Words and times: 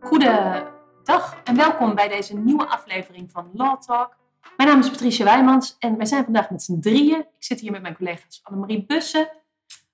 Goedendag 0.00 1.40
en 1.44 1.56
welkom 1.56 1.94
bij 1.94 2.08
deze 2.08 2.36
nieuwe 2.36 2.66
aflevering 2.66 3.30
van 3.30 3.50
Law 3.52 3.80
Talk. 3.80 4.16
Mijn 4.56 4.68
naam 4.68 4.78
is 4.78 4.90
Patricia 4.90 5.24
Wijmans 5.24 5.76
en 5.78 5.96
wij 5.96 6.06
zijn 6.06 6.24
vandaag 6.24 6.50
met 6.50 6.62
z'n 6.62 6.80
drieën. 6.80 7.18
Ik 7.18 7.44
zit 7.44 7.60
hier 7.60 7.70
met 7.70 7.82
mijn 7.82 7.96
collega's 7.96 8.40
Annemarie 8.42 8.84
Bussen. 8.86 9.28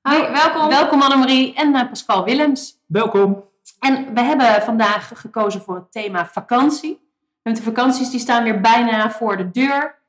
Hoi, 0.02 0.30
welkom. 0.30 0.68
Welkom 0.68 1.02
Annemarie 1.02 1.54
en 1.54 1.74
uh, 1.74 1.88
Pascal 1.88 2.24
Willems. 2.24 2.82
Welkom. 2.86 3.44
En 3.80 4.14
we 4.14 4.20
hebben 4.20 4.62
vandaag 4.62 5.10
gekozen 5.14 5.62
voor 5.62 5.74
het 5.74 5.92
thema 5.92 6.26
vakantie. 6.26 7.10
Want 7.42 7.56
de 7.56 7.62
vakanties 7.62 8.10
die 8.10 8.20
staan 8.20 8.44
weer 8.44 8.60
bijna 8.60 9.10
voor 9.10 9.36
de 9.36 9.50
deur. 9.50 10.02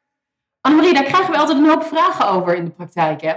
Annemarie, 0.61 0.93
daar 0.93 1.03
krijgen 1.03 1.31
we 1.31 1.37
altijd 1.37 1.57
een 1.57 1.69
hoop 1.69 1.83
vragen 1.83 2.27
over 2.27 2.55
in 2.55 2.65
de 2.65 2.71
praktijk, 2.71 3.21
hè? 3.21 3.33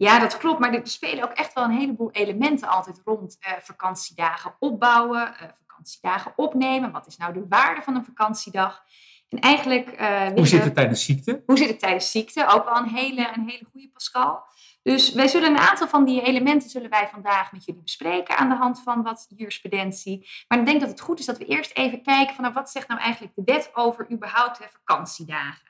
Ja, 0.00 0.18
dat 0.18 0.36
klopt. 0.36 0.58
Maar 0.58 0.74
er 0.74 0.86
spelen 0.86 1.24
ook 1.24 1.30
echt 1.30 1.52
wel 1.52 1.64
een 1.64 1.78
heleboel 1.78 2.10
elementen 2.10 2.68
altijd 2.68 3.00
rond 3.04 3.36
uh, 3.40 3.52
vakantiedagen 3.60 4.54
opbouwen, 4.58 5.20
uh, 5.20 5.48
vakantiedagen 5.66 6.32
opnemen. 6.36 6.92
Wat 6.92 7.06
is 7.06 7.16
nou 7.16 7.32
de 7.32 7.46
waarde 7.48 7.82
van 7.82 7.94
een 7.94 8.04
vakantiedag? 8.04 8.84
En 9.28 9.38
eigenlijk... 9.38 10.00
Uh, 10.00 10.26
hoe 10.26 10.46
zit 10.46 10.64
het 10.64 10.74
tijdens 10.74 11.04
ziekte? 11.04 11.42
Hoe 11.46 11.58
zit 11.58 11.68
het 11.68 11.78
tijdens 11.78 12.10
ziekte? 12.10 12.46
Ook 12.46 12.64
wel 12.64 12.76
een 12.76 12.88
hele, 12.88 13.32
een 13.34 13.48
hele 13.48 13.66
goede 13.72 13.90
Pascal. 13.92 14.42
Dus 14.82 15.12
wij 15.12 15.28
zullen 15.28 15.50
een 15.50 15.58
aantal 15.58 15.88
van 15.88 16.04
die 16.04 16.22
elementen 16.22 16.70
zullen 16.70 16.90
wij 16.90 17.08
vandaag 17.08 17.52
met 17.52 17.64
jullie 17.64 17.82
bespreken 17.82 18.36
aan 18.36 18.48
de 18.48 18.54
hand 18.54 18.82
van 18.82 19.02
wat 19.02 19.26
jurisprudentie. 19.36 20.28
Maar 20.48 20.58
ik 20.58 20.66
denk 20.66 20.80
dat 20.80 20.88
het 20.88 21.00
goed 21.00 21.18
is 21.18 21.26
dat 21.26 21.38
we 21.38 21.44
eerst 21.44 21.76
even 21.76 22.02
kijken 22.02 22.34
van 22.34 22.44
nou, 22.44 22.54
wat 22.54 22.70
zegt 22.70 22.88
nou 22.88 23.00
eigenlijk 23.00 23.34
de 23.34 23.42
wet 23.44 23.70
over 23.74 24.10
überhaupt 24.12 24.58
hè, 24.58 24.64
vakantiedagen. 24.68 25.69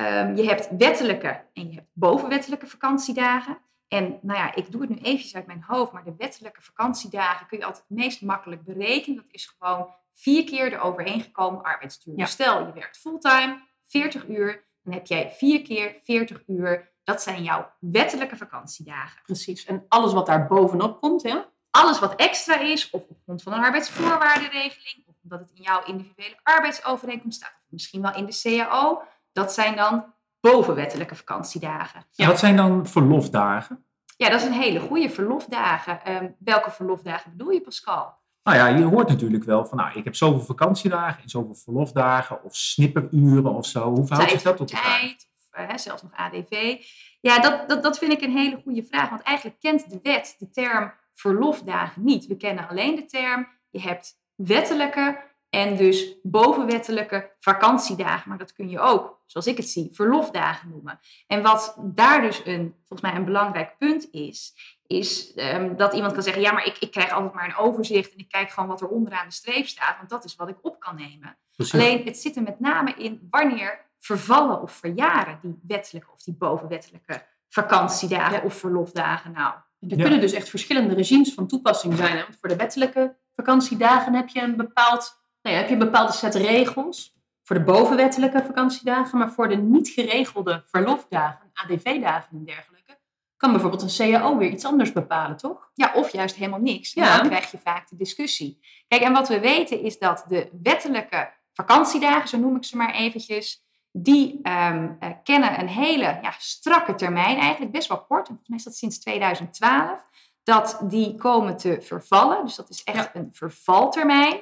Um, 0.00 0.36
je 0.36 0.44
hebt 0.44 0.68
wettelijke 0.76 1.44
en 1.52 1.68
je 1.68 1.74
hebt 1.74 1.88
bovenwettelijke 1.92 2.66
vakantiedagen. 2.66 3.58
En 3.88 4.18
nou 4.22 4.38
ja, 4.38 4.54
ik 4.54 4.72
doe 4.72 4.80
het 4.80 4.90
nu 4.90 4.96
eventjes 4.96 5.34
uit 5.34 5.46
mijn 5.46 5.64
hoofd, 5.66 5.92
maar 5.92 6.04
de 6.04 6.14
wettelijke 6.18 6.62
vakantiedagen 6.62 7.46
kun 7.46 7.58
je 7.58 7.64
altijd 7.64 7.84
het 7.88 7.98
meest 7.98 8.22
makkelijk 8.22 8.64
berekenen. 8.64 9.16
Dat 9.16 9.26
is 9.30 9.54
gewoon 9.58 9.88
vier 10.12 10.44
keer 10.44 10.70
de 10.70 10.78
overeengekomen 10.78 11.62
arbeidsduur. 11.62 12.18
Ja. 12.18 12.26
Stel, 12.26 12.66
je 12.66 12.72
werkt 12.72 12.98
fulltime, 12.98 13.60
40 13.86 14.28
uur, 14.28 14.64
dan 14.82 14.92
heb 14.92 15.06
jij 15.06 15.30
vier 15.30 15.62
keer 15.62 16.00
40 16.02 16.42
uur. 16.46 16.92
Dat 17.04 17.22
zijn 17.22 17.42
jouw 17.42 17.72
wettelijke 17.80 18.36
vakantiedagen. 18.36 19.22
Precies. 19.22 19.64
En 19.64 19.84
alles 19.88 20.12
wat 20.12 20.26
daar 20.26 20.46
bovenop 20.46 21.00
komt, 21.00 21.22
hè? 21.22 21.40
Alles 21.70 21.98
wat 21.98 22.14
extra 22.14 22.58
is, 22.58 22.90
of 22.90 23.02
op 23.08 23.18
grond 23.22 23.42
van 23.42 23.52
een 23.52 23.64
arbeidsvoorwaardenregeling, 23.64 25.06
of 25.06 25.14
omdat 25.22 25.40
het 25.40 25.50
in 25.54 25.62
jouw 25.62 25.84
individuele 25.84 26.36
arbeidsovereenkomst 26.42 27.36
staat, 27.36 27.54
of 27.64 27.70
misschien 27.70 28.02
wel 28.02 28.14
in 28.14 28.26
de 28.26 28.40
CAO, 28.42 29.02
dat 29.32 29.52
zijn 29.52 29.76
dan 29.76 30.14
bovenwettelijke 30.40 31.14
vakantiedagen. 31.14 32.04
Ja. 32.10 32.26
Wat 32.26 32.38
zijn 32.38 32.56
dan 32.56 32.86
verlofdagen? 32.86 33.84
Ja, 34.16 34.28
dat 34.28 34.40
is 34.40 34.46
een 34.46 34.52
hele 34.52 34.80
goede 34.80 35.10
verlofdagen. 35.10 36.12
Um, 36.12 36.36
welke 36.38 36.70
verlofdagen 36.70 37.30
bedoel 37.30 37.50
je, 37.50 37.60
Pascal? 37.60 38.18
Nou 38.42 38.56
ja, 38.56 38.66
je 38.66 38.84
hoort 38.84 39.08
natuurlijk 39.08 39.44
wel 39.44 39.66
van, 39.66 39.76
nou, 39.76 39.98
ik 39.98 40.04
heb 40.04 40.14
zoveel 40.14 40.44
vakantiedagen 40.44 41.22
en 41.22 41.28
zoveel 41.28 41.54
verlofdagen 41.54 42.44
of 42.44 42.56
snipperuren 42.56 43.54
of 43.54 43.66
zo. 43.66 43.94
Hoe 43.94 44.06
verhoudt 44.06 44.30
zich 44.30 44.42
dat 44.42 44.56
tot 44.56 44.72
elkaar? 44.72 44.98
Tijd, 44.98 45.28
of 45.36 45.60
uh, 45.60 45.76
zelfs 45.76 46.02
nog 46.02 46.12
ADV. 46.14 46.76
Ja, 47.20 47.38
dat, 47.38 47.68
dat, 47.68 47.82
dat 47.82 47.98
vind 47.98 48.12
ik 48.12 48.20
een 48.20 48.36
hele 48.36 48.60
goede 48.62 48.84
vraag, 48.84 49.08
want 49.08 49.22
eigenlijk 49.22 49.60
kent 49.60 49.90
de 49.90 49.98
wet 50.02 50.34
de 50.38 50.50
term 50.50 50.92
verlofdagen 51.14 52.04
niet. 52.04 52.26
We 52.26 52.36
kennen 52.36 52.68
alleen 52.68 52.94
de 52.94 53.04
term, 53.04 53.48
je 53.70 53.80
hebt 53.80 54.14
wettelijke 54.34 55.29
en 55.50 55.76
dus 55.76 56.16
bovenwettelijke 56.22 57.30
vakantiedagen. 57.40 58.28
Maar 58.28 58.38
dat 58.38 58.52
kun 58.52 58.68
je 58.68 58.80
ook, 58.80 59.20
zoals 59.26 59.46
ik 59.46 59.56
het 59.56 59.68
zie, 59.68 59.88
verlofdagen 59.92 60.68
noemen. 60.68 61.00
En 61.26 61.42
wat 61.42 61.76
daar 61.78 62.22
dus 62.22 62.42
een, 62.44 62.74
volgens 62.78 63.00
mij 63.00 63.14
een 63.14 63.24
belangrijk 63.24 63.78
punt 63.78 64.08
is, 64.10 64.54
is 64.86 65.32
um, 65.36 65.76
dat 65.76 65.94
iemand 65.94 66.12
kan 66.12 66.22
zeggen, 66.22 66.42
ja, 66.42 66.52
maar 66.52 66.66
ik, 66.66 66.76
ik 66.78 66.90
krijg 66.90 67.10
altijd 67.10 67.34
maar 67.34 67.44
een 67.44 67.56
overzicht 67.56 68.12
en 68.12 68.18
ik 68.18 68.28
kijk 68.28 68.50
gewoon 68.50 68.68
wat 68.68 68.80
er 68.80 68.88
onderaan 68.88 69.26
de 69.26 69.34
streep 69.34 69.66
staat, 69.66 69.96
want 69.96 70.10
dat 70.10 70.24
is 70.24 70.36
wat 70.36 70.48
ik 70.48 70.58
op 70.62 70.80
kan 70.80 70.96
nemen. 70.96 71.36
Precies. 71.56 71.74
Alleen 71.74 72.04
het 72.04 72.18
zit 72.18 72.36
er 72.36 72.42
met 72.42 72.60
name 72.60 72.94
in 72.94 73.26
wanneer 73.30 73.88
vervallen 73.98 74.62
of 74.62 74.72
verjaren 74.72 75.38
die 75.42 75.60
wettelijke 75.66 76.10
of 76.12 76.22
die 76.22 76.34
bovenwettelijke 76.34 77.26
vakantiedagen 77.48 78.36
ja. 78.36 78.44
of 78.44 78.54
verlofdagen 78.54 79.32
nou. 79.32 79.54
Er 79.80 79.88
ja. 79.88 79.96
kunnen 79.96 80.20
dus 80.20 80.32
echt 80.32 80.48
verschillende 80.48 80.94
regimes 80.94 81.34
van 81.34 81.46
toepassing 81.46 81.96
zijn. 81.96 82.16
Hè? 82.16 82.22
Want 82.22 82.36
voor 82.40 82.48
de 82.48 82.56
wettelijke 82.56 83.16
vakantiedagen 83.34 84.14
heb 84.14 84.28
je 84.28 84.40
een 84.40 84.56
bepaald 84.56 85.19
nou 85.42 85.54
ja, 85.54 85.60
heb 85.60 85.66
je 85.66 85.72
een 85.72 85.78
bepaalde 85.78 86.12
set 86.12 86.34
regels 86.34 87.18
voor 87.42 87.56
de 87.56 87.64
bovenwettelijke 87.64 88.42
vakantiedagen, 88.46 89.18
maar 89.18 89.32
voor 89.32 89.48
de 89.48 89.56
niet 89.56 89.88
geregelde 89.88 90.62
verlofdagen, 90.66 91.50
ADV-dagen 91.52 92.28
en 92.32 92.44
dergelijke, 92.44 92.98
kan 93.36 93.52
bijvoorbeeld 93.52 93.82
een 93.82 94.12
CAO 94.12 94.36
weer 94.36 94.50
iets 94.50 94.64
anders 94.64 94.92
bepalen, 94.92 95.36
toch? 95.36 95.70
Ja, 95.74 95.92
of 95.94 96.12
juist 96.12 96.36
helemaal 96.36 96.60
niks. 96.60 96.92
Ja. 96.92 97.16
dan 97.16 97.28
krijg 97.28 97.50
je 97.50 97.58
vaak 97.58 97.88
de 97.88 97.96
discussie. 97.96 98.60
Kijk, 98.88 99.02
en 99.02 99.12
wat 99.12 99.28
we 99.28 99.40
weten 99.40 99.80
is 99.82 99.98
dat 99.98 100.24
de 100.28 100.50
wettelijke 100.62 101.32
vakantiedagen, 101.52 102.28
zo 102.28 102.38
noem 102.38 102.56
ik 102.56 102.64
ze 102.64 102.76
maar 102.76 102.94
eventjes, 102.94 103.64
die 103.92 104.40
um, 104.42 104.96
uh, 105.00 105.10
kennen 105.22 105.60
een 105.60 105.68
hele 105.68 106.18
ja, 106.22 106.34
strakke 106.38 106.94
termijn, 106.94 107.38
eigenlijk 107.38 107.72
best 107.72 107.88
wel 107.88 108.04
kort. 108.04 108.26
Volgens 108.26 108.48
mij 108.48 108.58
is 108.58 108.64
dat 108.64 108.76
sinds 108.76 108.98
2012. 108.98 110.04
Dat 110.42 110.80
die 110.82 111.14
komen 111.14 111.56
te 111.56 111.78
vervallen. 111.80 112.44
Dus 112.44 112.54
dat 112.54 112.70
is 112.70 112.82
echt 112.84 113.10
ja. 113.12 113.20
een 113.20 113.28
vervaltermijn. 113.32 114.40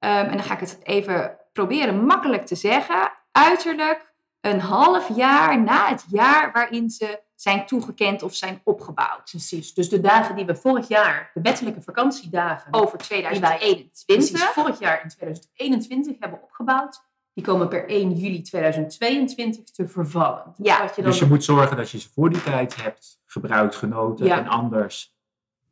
Um, 0.00 0.10
en 0.10 0.36
dan 0.36 0.42
ga 0.42 0.54
ik 0.54 0.60
het 0.60 0.78
even 0.82 1.36
proberen 1.52 2.04
makkelijk 2.04 2.46
te 2.46 2.54
zeggen. 2.54 3.12
Uiterlijk 3.32 4.12
een 4.40 4.60
half 4.60 5.16
jaar 5.16 5.62
na 5.62 5.88
het 5.88 6.04
jaar 6.08 6.52
waarin 6.52 6.90
ze 6.90 7.20
zijn 7.34 7.66
toegekend 7.66 8.22
of 8.22 8.34
zijn 8.34 8.60
opgebouwd. 8.64 9.30
Precies. 9.30 9.74
Dus 9.74 9.88
de 9.88 10.00
dagen 10.00 10.36
die 10.36 10.44
we 10.44 10.56
vorig 10.56 10.88
jaar, 10.88 11.30
de 11.34 11.40
wettelijke 11.40 11.82
vakantiedagen. 11.82 12.74
Over 12.74 12.98
2021. 12.98 14.40
Wij, 14.40 14.48
vorig 14.52 14.78
jaar 14.78 15.02
in 15.02 15.08
2021 15.08 16.16
hebben 16.18 16.42
opgebouwd. 16.42 17.06
Die 17.34 17.44
komen 17.44 17.68
per 17.68 17.88
1 17.88 18.12
juli 18.12 18.42
2022 18.42 19.64
te 19.64 19.88
vervallen. 19.88 20.54
Dus 20.56 20.66
ja. 20.66 20.90
Je, 20.96 21.02
dus 21.02 21.18
je 21.18 21.26
moet 21.26 21.44
zorgen 21.44 21.76
dat 21.76 21.90
je 21.90 21.98
ze 21.98 22.08
voor 22.14 22.30
die 22.30 22.42
tijd 22.42 22.82
hebt 22.82 23.20
gebruikt, 23.26 23.76
genoten. 23.76 24.26
Ja. 24.26 24.38
En 24.38 24.48
anders 24.48 25.16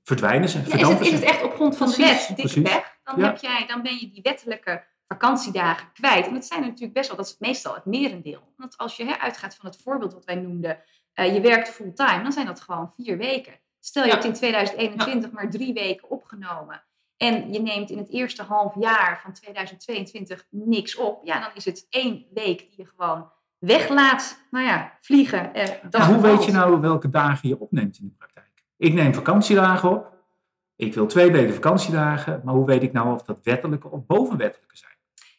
verdwijnen 0.03 0.49
ze. 0.49 0.59
Ja, 0.67 0.77
is, 0.77 0.89
het, 0.89 1.01
is 1.01 1.13
het 1.13 1.23
echt 1.23 1.43
op 1.43 1.55
grond 1.55 1.77
van 1.77 1.91
de 1.91 1.97
wet 1.97 2.33
dikke 2.37 2.63
weg? 2.63 2.96
Dan, 3.15 3.25
heb 3.25 3.37
jij, 3.37 3.67
dan 3.67 3.83
ben 3.83 3.97
je 3.99 4.09
die 4.09 4.23
wettelijke 4.23 4.85
vakantiedagen 5.07 5.93
kwijt. 5.93 6.27
En 6.27 6.35
dat 6.35 6.45
zijn 6.45 6.61
er 6.61 6.67
natuurlijk 6.67 6.95
best 6.95 7.09
wel, 7.09 7.17
dat 7.17 7.27
is 7.27 7.37
meestal 7.39 7.75
het 7.75 7.85
merendeel. 7.85 8.53
Want 8.57 8.77
als 8.77 8.97
je 8.97 9.05
hè, 9.05 9.19
uitgaat 9.19 9.57
van 9.57 9.67
het 9.67 9.83
voorbeeld 9.83 10.13
wat 10.13 10.25
wij 10.25 10.35
noemden, 10.35 10.83
uh, 11.15 11.35
je 11.35 11.41
werkt 11.41 11.69
fulltime, 11.69 12.23
dan 12.23 12.33
zijn 12.33 12.47
dat 12.47 12.61
gewoon 12.61 12.93
vier 12.93 13.17
weken. 13.17 13.61
Stel 13.81 14.03
je 14.03 14.09
ja. 14.09 14.15
hebt 14.15 14.27
in 14.27 14.33
2021 14.33 15.31
maar 15.31 15.51
drie 15.51 15.73
weken 15.73 16.11
opgenomen 16.11 16.83
en 17.17 17.53
je 17.53 17.63
neemt 17.63 17.91
in 17.91 17.99
het 17.99 18.11
eerste 18.11 18.43
half 18.43 18.75
jaar 18.81 19.21
van 19.23 19.33
2022 19.33 20.47
niks 20.51 20.97
op, 20.97 21.21
ja, 21.25 21.41
dan 21.41 21.51
is 21.55 21.65
het 21.65 21.87
één 21.91 22.25
week 22.35 22.59
die 22.59 22.75
je 22.77 22.87
gewoon 22.97 23.31
weglaat, 23.59 24.47
nou 24.51 24.65
ja, 24.67 24.99
vliegen. 25.01 25.55
Eh, 25.55 25.91
dat 25.91 26.03
hoe 26.03 26.21
weet 26.21 26.45
je 26.45 26.53
nou 26.53 26.81
welke 26.81 27.11
dagen 27.11 27.49
je 27.49 27.61
opneemt 27.61 27.99
in 27.99 28.07
de 28.07 28.15
praktijk? 28.19 28.65
Ik 28.77 28.93
neem 28.93 29.15
vakantiedagen 29.15 29.91
op. 29.91 30.16
Ik 30.77 30.95
wil 30.95 31.07
twee 31.07 31.31
weken 31.31 31.55
vakantiedagen, 31.55 32.41
maar 32.45 32.55
hoe 32.55 32.67
weet 32.67 32.83
ik 32.83 32.93
nou 32.93 33.15
of 33.15 33.23
dat 33.23 33.39
wettelijke 33.43 33.91
of 33.91 34.07
bovenwettelijke 34.07 34.77
zijn? 34.77 34.95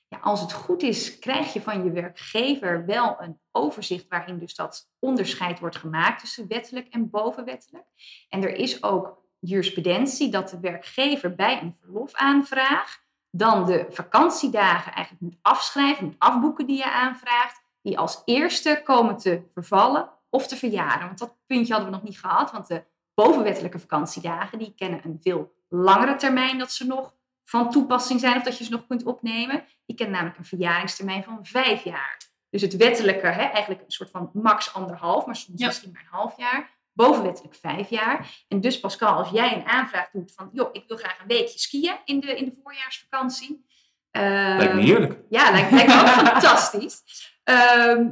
Ja, 0.08 0.18
als 0.18 0.42
het 0.42 0.54
goed 0.54 0.84
is, 0.84 1.20
krijg 1.20 1.54
je 1.54 1.62
van 1.62 1.84
je 1.84 1.92
werkgever 1.92 2.86
wel 2.86 3.16
een 3.20 3.40
overzicht 3.52 4.06
waarin 4.10 4.40
dus 4.40 4.56
dat 4.56 4.90
onderscheid 5.00 5.60
wordt 5.60 5.76
gemaakt 5.76 6.20
tussen 6.20 6.48
wettelijk 6.48 6.88
en 6.88 7.10
bovenwettelijk. 7.10 7.86
En 8.30 8.44
er 8.44 8.56
is 8.56 8.84
ook 8.84 9.26
jurisprudentie 9.40 10.30
dat 10.30 10.50
de 10.50 10.60
werkgever 10.60 11.36
bij 11.36 11.62
een 11.62 11.76
verlofaanvraag 11.80 13.06
dan 13.30 13.66
de 13.66 13.86
vakantiedagen 13.90 14.94
eigenlijk 14.94 15.22
moet 15.22 15.40
afschrijven, 15.42 16.06
moet 16.06 16.16
afboeken 16.18 16.68
die 16.68 16.78
je 16.78 16.92
aanvraagt, 16.92 17.62
die 17.82 18.00
als 18.00 18.22
eerste 18.26 18.82
komen 18.84 19.18
te 19.18 19.42
vervallen 19.54 20.10
of 20.30 20.48
te 20.48 20.56
verjaren. 20.56 21.06
Want 21.06 21.20
dat 21.20 21.38
puntje 21.46 21.74
hadden 21.74 21.92
we 21.92 21.98
nog 21.98 22.06
niet 22.06 22.20
gehad, 22.20 22.52
want 22.52 22.68
de 22.68 22.84
bovenwettelijke 23.24 23.80
vakantiedagen, 23.80 24.60
die 24.60 24.74
kennen 24.76 25.02
een 25.04 25.18
veel 25.22 25.54
langere 25.70 26.16
termijn 26.16 26.58
dat 26.58 26.72
ze 26.72 26.86
nog 26.86 27.16
van 27.44 27.72
toepassing 27.72 28.20
zijn 28.20 28.38
of 28.38 28.44
dat 28.44 28.58
je 28.58 28.64
ze 28.64 28.72
nog 28.72 28.88
kunt 28.88 29.04
opnemen. 29.04 29.64
Die 29.86 29.96
kennen 29.96 30.16
namelijk 30.16 30.40
een 30.40 30.46
verjaringstermijn 30.46 31.24
van 31.24 31.40
vijf 31.42 31.84
jaar. 31.84 32.18
Dus 32.50 32.62
het 32.62 32.76
wettelijke, 32.76 33.28
hè, 33.28 33.44
eigenlijk 33.44 33.82
een 33.82 33.92
soort 33.92 34.10
van 34.10 34.30
max 34.34 34.74
anderhalf, 34.74 35.26
maar 35.26 35.36
soms 35.36 35.60
ja. 35.60 35.68
misschien 35.68 35.92
maar 35.92 36.02
een 36.02 36.18
half 36.18 36.38
jaar. 36.38 36.70
Bovenwettelijk 36.94 37.56
vijf 37.56 37.90
jaar. 37.90 38.44
En 38.48 38.62
dus 38.62 38.80
Pascal, 38.80 39.16
als 39.16 39.30
jij 39.30 39.56
een 39.56 39.68
aanvraag 39.68 40.10
doet 40.12 40.34
van, 40.36 40.50
joh, 40.54 40.70
ik 40.72 40.84
wil 40.88 40.98
graag 40.98 41.20
een 41.20 41.28
weekje 41.28 41.60
skiën 41.60 41.98
in 42.06 42.20
de, 42.20 42.36
in 42.36 42.46
de 42.46 42.60
voorjaarsvakantie. 42.64 43.66
Uh, 44.12 44.24
lijkt 44.58 44.74
me 44.74 44.82
heerlijk. 44.82 45.20
Ja, 45.30 45.52
lijkt, 45.52 45.72
lijkt 45.72 45.88
me 45.88 46.02
ook 46.02 46.08
fantastisch. 46.32 47.02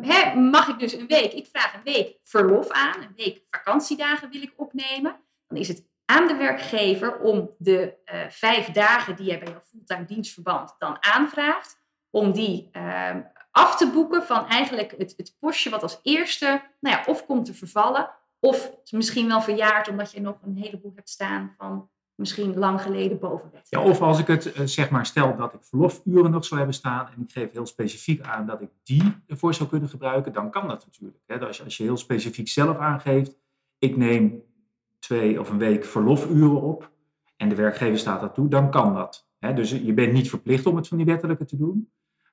Hè, 0.01 0.35
mag 0.35 0.67
ik 0.67 0.79
dus 0.79 0.93
een 0.93 1.07
week, 1.07 1.33
ik 1.33 1.47
vraag 1.51 1.73
een 1.73 1.93
week 1.93 2.17
verlof 2.23 2.69
aan, 2.69 3.01
een 3.01 3.13
week 3.15 3.41
vakantiedagen 3.49 4.29
wil 4.29 4.41
ik 4.41 4.53
opnemen. 4.55 5.15
Dan 5.47 5.57
is 5.57 5.67
het 5.67 5.85
aan 6.05 6.27
de 6.27 6.35
werkgever 6.35 7.19
om 7.19 7.55
de 7.57 7.93
uh, 8.05 8.29
vijf 8.29 8.67
dagen 8.71 9.15
die 9.15 9.25
jij 9.25 9.39
bij 9.39 9.47
jouw 9.47 9.61
fulltime 9.61 10.05
dienstverband 10.05 10.75
dan 10.77 10.97
aanvraagt, 10.99 11.79
om 12.09 12.31
die 12.31 12.69
uh, 12.71 13.15
af 13.51 13.77
te 13.77 13.91
boeken 13.91 14.23
van 14.23 14.47
eigenlijk 14.47 14.93
het, 14.97 15.13
het 15.17 15.35
postje 15.39 15.69
wat 15.69 15.83
als 15.83 15.99
eerste 16.01 16.61
nou 16.79 16.95
ja, 16.95 17.03
of 17.05 17.25
komt 17.25 17.45
te 17.45 17.53
vervallen 17.53 18.09
Of 18.39 18.71
misschien 18.89 19.27
wel 19.27 19.41
verjaard 19.41 19.87
omdat 19.87 20.11
je 20.11 20.21
nog 20.21 20.37
een 20.43 20.55
heleboel 20.55 20.91
hebt 20.95 21.09
staan 21.09 21.53
van 21.57 21.89
misschien 22.15 22.57
lang 22.57 22.81
geleden 22.81 23.19
bovenwet. 23.19 23.67
Ja, 23.69 23.83
of 23.83 24.01
als 24.01 24.19
ik 24.19 24.27
het 24.27 24.53
eh, 24.53 24.65
zeg 24.65 24.89
maar 24.89 25.05
stel 25.05 25.35
dat 25.35 25.53
ik 25.53 25.63
verlofuren 25.63 26.31
nog 26.31 26.45
zou 26.45 26.57
hebben 26.57 26.75
staan 26.75 27.07
en 27.07 27.21
ik 27.21 27.31
geef 27.31 27.51
heel 27.51 27.65
specifiek 27.65 28.21
aan 28.21 28.45
dat 28.45 28.61
ik 28.61 28.69
die 28.83 29.15
ervoor 29.27 29.53
zou 29.53 29.69
kunnen 29.69 29.89
gebruiken, 29.89 30.33
dan 30.33 30.51
kan 30.51 30.67
dat 30.67 30.85
natuurlijk. 30.85 31.23
Hè. 31.25 31.47
Als, 31.47 31.57
je, 31.57 31.63
als 31.63 31.77
je 31.77 31.83
heel 31.83 31.97
specifiek 31.97 32.47
zelf 32.47 32.77
aangeeft, 32.77 33.37
ik 33.77 33.97
neem 33.97 34.43
twee 34.99 35.39
of 35.39 35.49
een 35.49 35.57
week 35.57 35.85
verlofuren 35.85 36.61
op 36.61 36.91
en 37.37 37.49
de 37.49 37.55
werkgever 37.55 37.99
staat 37.99 38.21
dat 38.21 38.33
toe, 38.33 38.47
dan 38.47 38.71
kan 38.71 38.93
dat. 38.93 39.27
Dus 39.39 39.71
je 39.71 39.93
bent 39.93 40.13
niet 40.13 40.29
verplicht 40.29 40.65
om 40.65 40.75
het 40.75 40.87
van 40.87 40.97
die 40.97 41.05
wettelijke 41.05 41.45
te 41.45 41.57
doen. 41.57 41.89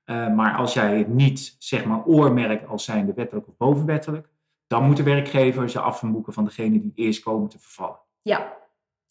Uh, 0.06 0.34
maar 0.34 0.56
als 0.56 0.74
jij 0.74 0.98
het 0.98 1.08
niet 1.08 1.56
zeg 1.58 1.84
maar 1.84 2.04
oormerkt 2.04 2.68
als 2.68 2.84
zijnde 2.84 3.12
wettelijk 3.14 3.48
of 3.48 3.56
bovenwettelijk, 3.56 4.28
dan 4.66 4.84
moet 4.84 4.96
de 4.96 5.02
werkgever 5.02 5.70
ze 5.70 5.80
afboeken 5.80 6.32
van 6.32 6.44
degene 6.44 6.80
die 6.80 6.92
eerst 6.94 7.22
komen 7.22 7.48
te 7.48 7.58
vervallen. 7.58 7.98
Ja, 8.22 8.56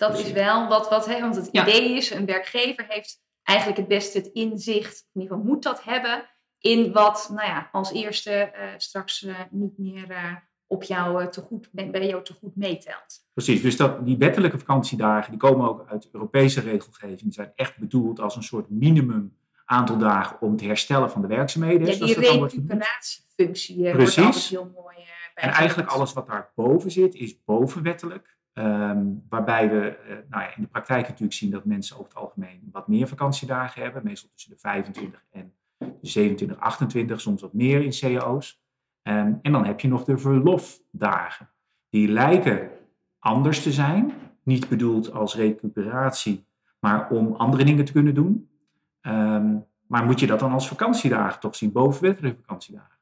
dat 0.02 0.20
is 0.20 0.32
wel 0.32 0.68
wat, 0.68 0.90
wat 0.90 1.06
hè, 1.06 1.20
want 1.20 1.36
het 1.36 1.48
idee 1.48 1.96
is, 1.96 2.10
een 2.10 2.26
werkgever 2.26 2.86
heeft 2.88 3.22
eigenlijk 3.44 3.78
het 3.80 3.88
beste 3.88 4.18
het 4.18 4.28
inzicht, 4.28 5.08
in 5.14 5.22
ieder 5.22 5.38
geval 5.38 5.52
moet 5.52 5.64
dat 5.64 5.84
hebben, 5.84 6.30
in 6.60 6.92
wat 6.92 7.32
nou 7.34 7.48
ja, 7.48 7.70
als 7.72 7.92
eerste 7.92 8.52
uh, 8.56 8.64
straks 8.78 9.22
uh, 9.22 9.36
niet 9.50 9.78
meer 9.78 10.12
uh, 10.12 10.36
op 10.68 10.84
jou 10.84 11.30
te 11.30 11.42
goed, 11.42 11.70
bij 11.72 12.08
jou 12.08 12.24
te 12.24 12.34
goed 12.34 12.56
meetelt. 12.56 13.26
Precies, 13.34 13.62
dus 13.62 13.78
dat, 13.78 14.06
die 14.06 14.18
wettelijke 14.18 14.58
vakantiedagen 14.58 15.32
die 15.32 15.40
komen 15.40 15.70
ook 15.70 15.86
uit 15.88 16.10
Europese 16.12 16.62
regelgeving. 16.62 17.22
Die 17.22 17.34
zijn 17.34 17.52
echt 17.56 17.78
bedoeld 17.78 18.20
als 18.20 18.36
een 18.36 18.44
soort 18.44 18.70
minimum 18.70 19.38
aantal 19.66 19.98
dagen 19.98 20.42
om 20.42 20.52
het 20.52 20.62
herstellen 20.62 21.12
van 21.12 21.22
de 21.22 21.28
werkzaamheden. 21.28 21.88
Ja, 21.88 22.06
die 22.06 22.20
recuperatiefunctie 22.20 23.92
Precies. 23.92 24.24
wordt 24.24 24.50
heel 24.50 24.72
mooi 24.76 24.96
En 25.36 25.50
eigenlijk 25.50 25.90
alles 25.90 26.14
wat 26.14 26.28
daarboven 26.28 26.92
zit 26.92 27.16
is 27.16 27.44
bovenwettelijk. 27.44 28.40
Um, 28.54 29.24
waarbij 29.30 29.70
we 29.70 29.98
uh, 30.04 30.16
nou 30.30 30.44
ja, 30.44 30.56
in 30.56 30.62
de 30.62 30.68
praktijk 30.68 31.08
natuurlijk 31.08 31.34
zien 31.34 31.52
dat 31.52 31.66
mensen 31.66 31.98
over 31.98 32.08
het 32.10 32.22
algemeen 32.22 32.70
wat 32.72 32.88
meer 32.88 33.08
vakantiedagen 33.08 33.82
hebben. 33.82 34.04
Meestal 34.04 34.30
tussen 34.34 34.52
de 34.52 34.58
25 34.58 35.24
en 35.32 35.54
de 35.78 35.98
27, 36.02 36.60
28, 36.60 37.22
soms 37.22 37.42
wat 37.42 37.54
meer 37.54 37.82
in 37.82 37.92
cao's. 37.92 38.62
Um, 39.04 39.40
en 39.42 39.52
dan 39.52 39.66
heb 39.66 39.80
je 39.80 39.88
nog 39.88 40.04
de 40.04 40.18
verlofdagen. 40.18 41.50
Die 41.90 42.08
lijken 42.08 42.70
anders 43.20 43.64
te 43.64 43.72
zijn. 43.72 44.14
Niet 44.44 44.70
bedoeld 44.70 45.14
als 45.14 45.36
recuperatie, 45.36 46.46
maar 46.80 47.10
om 47.10 47.36
andere 47.36 47.64
dingen 47.64 47.86
te 47.86 47.92
kunnen 47.92 48.14
doen. 48.14 48.50
Um, 49.02 49.66
maar 49.88 50.06
moet 50.06 50.20
je 50.20 50.28
dat 50.28 50.40
dan 50.40 50.52
als 50.52 50.68
vakantiedagen 50.68 51.40
toch 51.40 51.56
zien, 51.56 51.72
boven 51.72 52.04
wettelijke 52.04 52.40
vakantiedagen? 52.40 52.98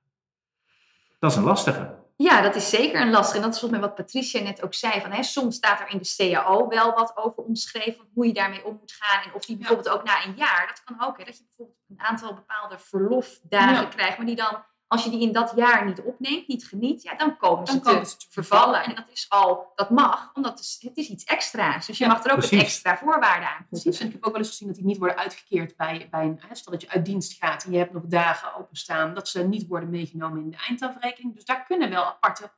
Dat 1.19 1.31
is 1.31 1.37
een 1.37 1.43
lastige. 1.43 1.98
Ja, 2.23 2.41
dat 2.41 2.55
is 2.55 2.69
zeker 2.69 3.01
een 3.01 3.09
lastig. 3.09 3.35
En 3.35 3.41
dat 3.41 3.53
is 3.53 3.59
volgens 3.59 3.79
mij 3.79 3.89
wat 3.89 3.97
Patricia 3.97 4.41
net 4.41 4.61
ook 4.61 4.73
zei. 4.73 5.01
Van, 5.01 5.11
hè, 5.11 5.23
soms 5.23 5.55
staat 5.55 5.79
er 5.79 5.89
in 5.89 5.97
de 5.97 6.15
CAO 6.17 6.67
wel 6.67 6.93
wat 6.93 7.17
over 7.17 7.43
omschreven. 7.43 8.09
Hoe 8.13 8.27
je 8.27 8.33
daarmee 8.33 8.65
om 8.65 8.77
moet 8.79 8.91
gaan. 8.91 9.23
En 9.23 9.33
of 9.33 9.45
die 9.45 9.57
bijvoorbeeld 9.57 9.89
ook 9.89 10.03
na 10.03 10.25
een 10.25 10.35
jaar. 10.35 10.67
Dat 10.67 10.83
kan 10.83 11.07
ook. 11.07 11.17
Hè, 11.17 11.23
dat 11.23 11.37
je 11.37 11.43
bijvoorbeeld 11.43 11.77
een 11.89 11.99
aantal 11.99 12.33
bepaalde 12.33 12.79
verlofdagen 12.79 13.89
krijgt. 13.89 14.17
Maar 14.17 14.25
die 14.25 14.35
dan 14.35 14.63
als 14.89 15.03
je 15.03 15.09
die 15.09 15.21
in 15.21 15.31
dat 15.31 15.53
jaar 15.55 15.85
niet 15.85 16.01
opneemt, 16.01 16.47
niet 16.47 16.65
geniet, 16.65 17.03
ja, 17.03 17.15
dan 17.15 17.37
komen 17.37 17.67
ze, 17.67 17.79
te, 17.79 18.01
ze 18.03 18.15
vervallen. 18.29 18.83
En 18.83 18.95
dat 18.95 19.05
is 19.11 19.25
al, 19.29 19.71
dat 19.75 19.89
mag, 19.89 20.31
omdat 20.33 20.51
het 20.51 20.59
is, 20.59 20.77
het 20.81 20.97
is 20.97 21.09
iets 21.09 21.23
extra's. 21.23 21.87
Dus 21.87 21.97
je 21.97 22.07
mag 22.07 22.23
er 22.23 22.31
ook 22.31 22.43
een 22.43 22.59
extra 22.59 22.97
voorwaarde 22.97 23.45
aan 23.45 23.65
Precies. 23.69 23.99
En 23.99 24.05
ik 24.05 24.11
heb 24.11 24.25
ook 24.25 24.31
wel 24.31 24.41
eens 24.41 24.49
gezien 24.49 24.67
dat 24.67 24.77
die 24.77 24.85
niet 24.85 24.97
worden 24.97 25.17
uitgekeerd 25.17 25.75
bij, 25.75 26.07
bij 26.11 26.25
een, 26.25 26.39
stel 26.51 26.71
dat 26.71 26.81
je 26.81 26.89
uit 26.89 27.05
dienst 27.05 27.33
gaat 27.33 27.63
en 27.63 27.71
je 27.71 27.77
hebt 27.77 27.93
nog 27.93 28.03
dagen 28.05 28.55
openstaan, 28.55 29.13
dat 29.13 29.27
ze 29.27 29.43
niet 29.43 29.67
worden 29.67 29.89
meegenomen 29.89 30.41
in 30.41 30.49
de 30.49 30.57
eindafrekening. 30.67 31.35
Dus 31.35 31.45
daar 31.45 31.65
kunnen 31.65 31.89
wel 31.89 32.03
aparte 32.03 32.51